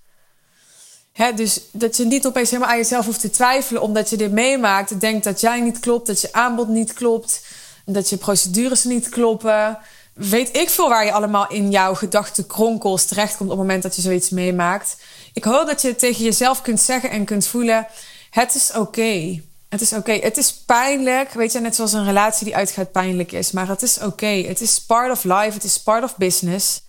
dus 1.35 1.61
dat 1.71 1.97
je 1.97 2.05
niet 2.05 2.25
opeens 2.25 2.49
helemaal 2.49 2.71
aan 2.71 2.77
jezelf 2.77 3.05
hoeft 3.05 3.21
te 3.21 3.29
twijfelen 3.29 3.81
omdat 3.81 4.09
je 4.09 4.17
dit 4.17 4.31
meemaakt. 4.31 4.99
Denkt 4.99 5.23
dat 5.23 5.41
jij 5.41 5.61
niet 5.61 5.79
klopt, 5.79 6.07
dat 6.07 6.21
je 6.21 6.33
aanbod 6.33 6.67
niet 6.67 6.93
klopt, 6.93 7.45
dat 7.85 8.09
je 8.09 8.17
procedures 8.17 8.83
niet 8.83 9.09
kloppen 9.09 9.79
weet 10.13 10.57
ik 10.57 10.69
veel 10.69 10.89
waar 10.89 11.05
je 11.05 11.11
allemaal 11.11 11.49
in 11.49 11.71
jouw 11.71 11.93
gedachtenkronkels 11.93 13.05
terechtkomt 13.05 13.49
op 13.49 13.57
het 13.57 13.65
moment 13.65 13.83
dat 13.83 13.95
je 13.95 14.01
zoiets 14.01 14.29
meemaakt. 14.29 14.97
Ik 15.33 15.43
hoop 15.43 15.67
dat 15.67 15.81
je 15.81 15.95
tegen 15.95 16.23
jezelf 16.23 16.61
kunt 16.61 16.79
zeggen 16.79 17.09
en 17.09 17.25
kunt 17.25 17.47
voelen: 17.47 17.87
het 18.29 18.55
is 18.55 18.71
oké. 18.73 19.41
Het 19.71 19.81
is 19.81 19.93
oké. 19.93 20.11
Het 20.11 20.37
is 20.37 20.53
pijnlijk. 20.53 21.33
Weet 21.33 21.51
je, 21.51 21.59
net 21.59 21.75
zoals 21.75 21.93
een 21.93 22.05
relatie 22.05 22.45
die 22.45 22.55
uitgaat 22.55 22.91
pijnlijk 22.91 23.31
is. 23.31 23.51
Maar 23.51 23.67
het 23.67 23.81
is 23.81 23.99
oké. 23.99 24.25
Het 24.25 24.61
is 24.61 24.81
part 24.81 25.11
of 25.11 25.23
life. 25.23 25.51
Het 25.53 25.63
is 25.63 25.79
part 25.79 26.03
of 26.03 26.17
business. 26.17 26.81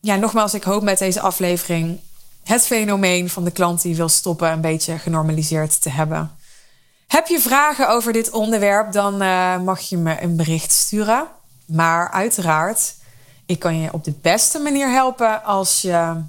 Ja, 0.00 0.16
nogmaals, 0.16 0.54
ik 0.54 0.62
hoop 0.62 0.82
met 0.82 0.98
deze 0.98 1.20
aflevering 1.20 2.00
het 2.44 2.66
fenomeen 2.66 3.30
van 3.30 3.44
de 3.44 3.50
klant 3.50 3.82
die 3.82 3.96
wil 3.96 4.08
stoppen 4.08 4.50
een 4.50 4.60
beetje 4.60 4.98
genormaliseerd 4.98 5.82
te 5.82 5.90
hebben. 5.90 6.36
Heb 7.06 7.26
je 7.26 7.40
vragen 7.40 7.88
over 7.88 8.12
dit 8.12 8.30
onderwerp, 8.30 8.92
dan 8.92 9.22
uh, 9.22 9.58
mag 9.58 9.80
je 9.80 9.96
me 9.96 10.22
een 10.22 10.36
bericht 10.36 10.72
sturen. 10.72 11.26
Maar 11.66 12.10
uiteraard, 12.10 12.94
ik 13.46 13.58
kan 13.58 13.80
je 13.80 13.92
op 13.92 14.04
de 14.04 14.14
beste 14.22 14.58
manier 14.58 14.90
helpen 14.90 15.44
als 15.44 15.80
je 15.80 16.22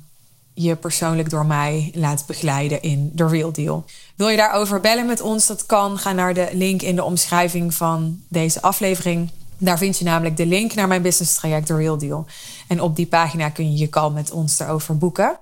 je 0.54 0.76
persoonlijk 0.76 1.30
door 1.30 1.46
mij 1.46 1.92
laat 1.94 2.26
begeleiden 2.26 2.82
in 2.82 3.12
The 3.16 3.28
Real 3.28 3.52
Deal. 3.52 3.86
Wil 4.16 4.30
je 4.30 4.38
daarover 4.38 4.80
bellen 4.80 5.06
met 5.06 5.22
ons? 5.22 5.48
Dat 5.48 5.66
kan. 5.66 5.98
Ga 5.98 6.12
naar 6.12 6.34
de 6.34 6.50
link 6.52 6.82
in 6.82 6.96
de 6.96 7.04
omschrijving 7.04 7.74
van 7.74 8.22
deze 8.28 8.62
aflevering. 8.62 9.30
Daar 9.58 9.78
vind 9.78 9.98
je 9.98 10.06
namelijk 10.06 10.38
de 10.38 10.46
link 10.46 10.74
naar 10.74 10.88
mijn 10.88 11.02
business 11.02 11.36
traject 11.36 11.66
The 11.66 11.76
Real 11.76 11.98
Deal. 11.98 12.26
En 12.68 12.82
op 12.82 12.96
die 12.96 13.08
pagina 13.08 13.50
kun 13.50 13.72
je 13.72 13.78
je 13.78 13.90
call 13.90 14.10
met 14.10 14.32
ons 14.32 14.60
erover 14.60 14.98
boeken. 14.98 15.40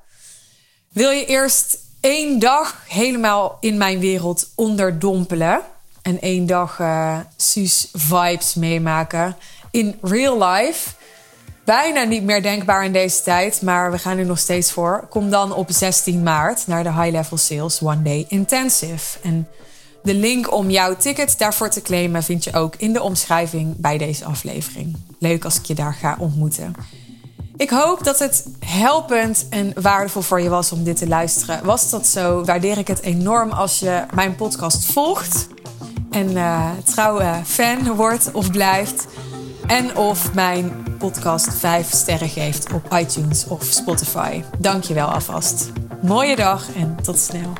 Wil 0.89 1.09
je 1.09 1.25
eerst 1.25 1.77
één 1.99 2.39
dag 2.39 2.83
helemaal 2.87 3.57
in 3.59 3.77
mijn 3.77 3.99
wereld 3.99 4.49
onderdompelen 4.55 5.61
en 6.01 6.21
één 6.21 6.45
dag 6.45 6.79
uh, 6.79 7.19
Suus 7.35 7.89
vibes 7.93 8.53
meemaken 8.53 9.37
in 9.71 9.97
real 10.01 10.43
life. 10.43 10.89
Bijna 11.71 12.03
niet 12.03 12.23
meer 12.23 12.41
denkbaar 12.41 12.85
in 12.85 12.91
deze 12.91 13.21
tijd, 13.21 13.61
maar 13.61 13.91
we 13.91 13.97
gaan 13.97 14.17
er 14.17 14.25
nog 14.25 14.39
steeds 14.39 14.71
voor. 14.71 15.05
Kom 15.09 15.29
dan 15.29 15.53
op 15.53 15.67
16 15.71 16.23
maart 16.23 16.67
naar 16.67 16.83
de 16.83 16.93
High 16.93 17.11
Level 17.11 17.37
Sales 17.37 17.81
One 17.81 18.01
Day 18.01 18.25
Intensive. 18.27 19.19
En 19.21 19.47
De 20.03 20.13
link 20.13 20.53
om 20.53 20.69
jouw 20.69 20.95
ticket 20.95 21.37
daarvoor 21.37 21.69
te 21.69 21.81
claimen 21.81 22.23
vind 22.23 22.43
je 22.43 22.53
ook 22.53 22.75
in 22.75 22.93
de 22.93 23.01
omschrijving 23.01 23.75
bij 23.77 23.97
deze 23.97 24.25
aflevering. 24.25 24.95
Leuk 25.19 25.45
als 25.45 25.57
ik 25.57 25.65
je 25.65 25.73
daar 25.73 25.93
ga 25.93 26.15
ontmoeten. 26.19 26.75
Ik 27.57 27.69
hoop 27.69 28.03
dat 28.03 28.19
het 28.19 28.45
helpend 28.65 29.45
en 29.49 29.73
waardevol 29.81 30.21
voor 30.21 30.41
je 30.41 30.49
was 30.49 30.71
om 30.71 30.83
dit 30.83 30.97
te 30.97 31.07
luisteren. 31.07 31.65
Was 31.65 31.89
dat 31.89 32.07
zo, 32.07 32.45
waardeer 32.45 32.77
ik 32.77 32.87
het 32.87 33.01
enorm 33.01 33.51
als 33.51 33.79
je 33.79 34.05
mijn 34.13 34.35
podcast 34.35 34.85
volgt 34.85 35.47
en 36.09 36.31
uh, 36.31 36.69
trouwe 36.85 37.41
fan 37.45 37.95
wordt 37.95 38.31
of 38.31 38.51
blijft. 38.51 39.07
En 39.71 39.95
of 39.95 40.33
mijn 40.33 40.83
podcast 40.97 41.53
5 41.53 41.91
sterren 41.91 42.29
geeft 42.29 42.73
op 42.73 42.93
iTunes 42.93 43.47
of 43.47 43.63
Spotify. 43.63 44.43
Dank 44.59 44.83
je 44.83 44.93
wel 44.93 45.07
alvast. 45.07 45.71
Mooie 46.01 46.35
dag 46.35 46.75
en 46.75 46.95
tot 47.03 47.17
snel. 47.17 47.53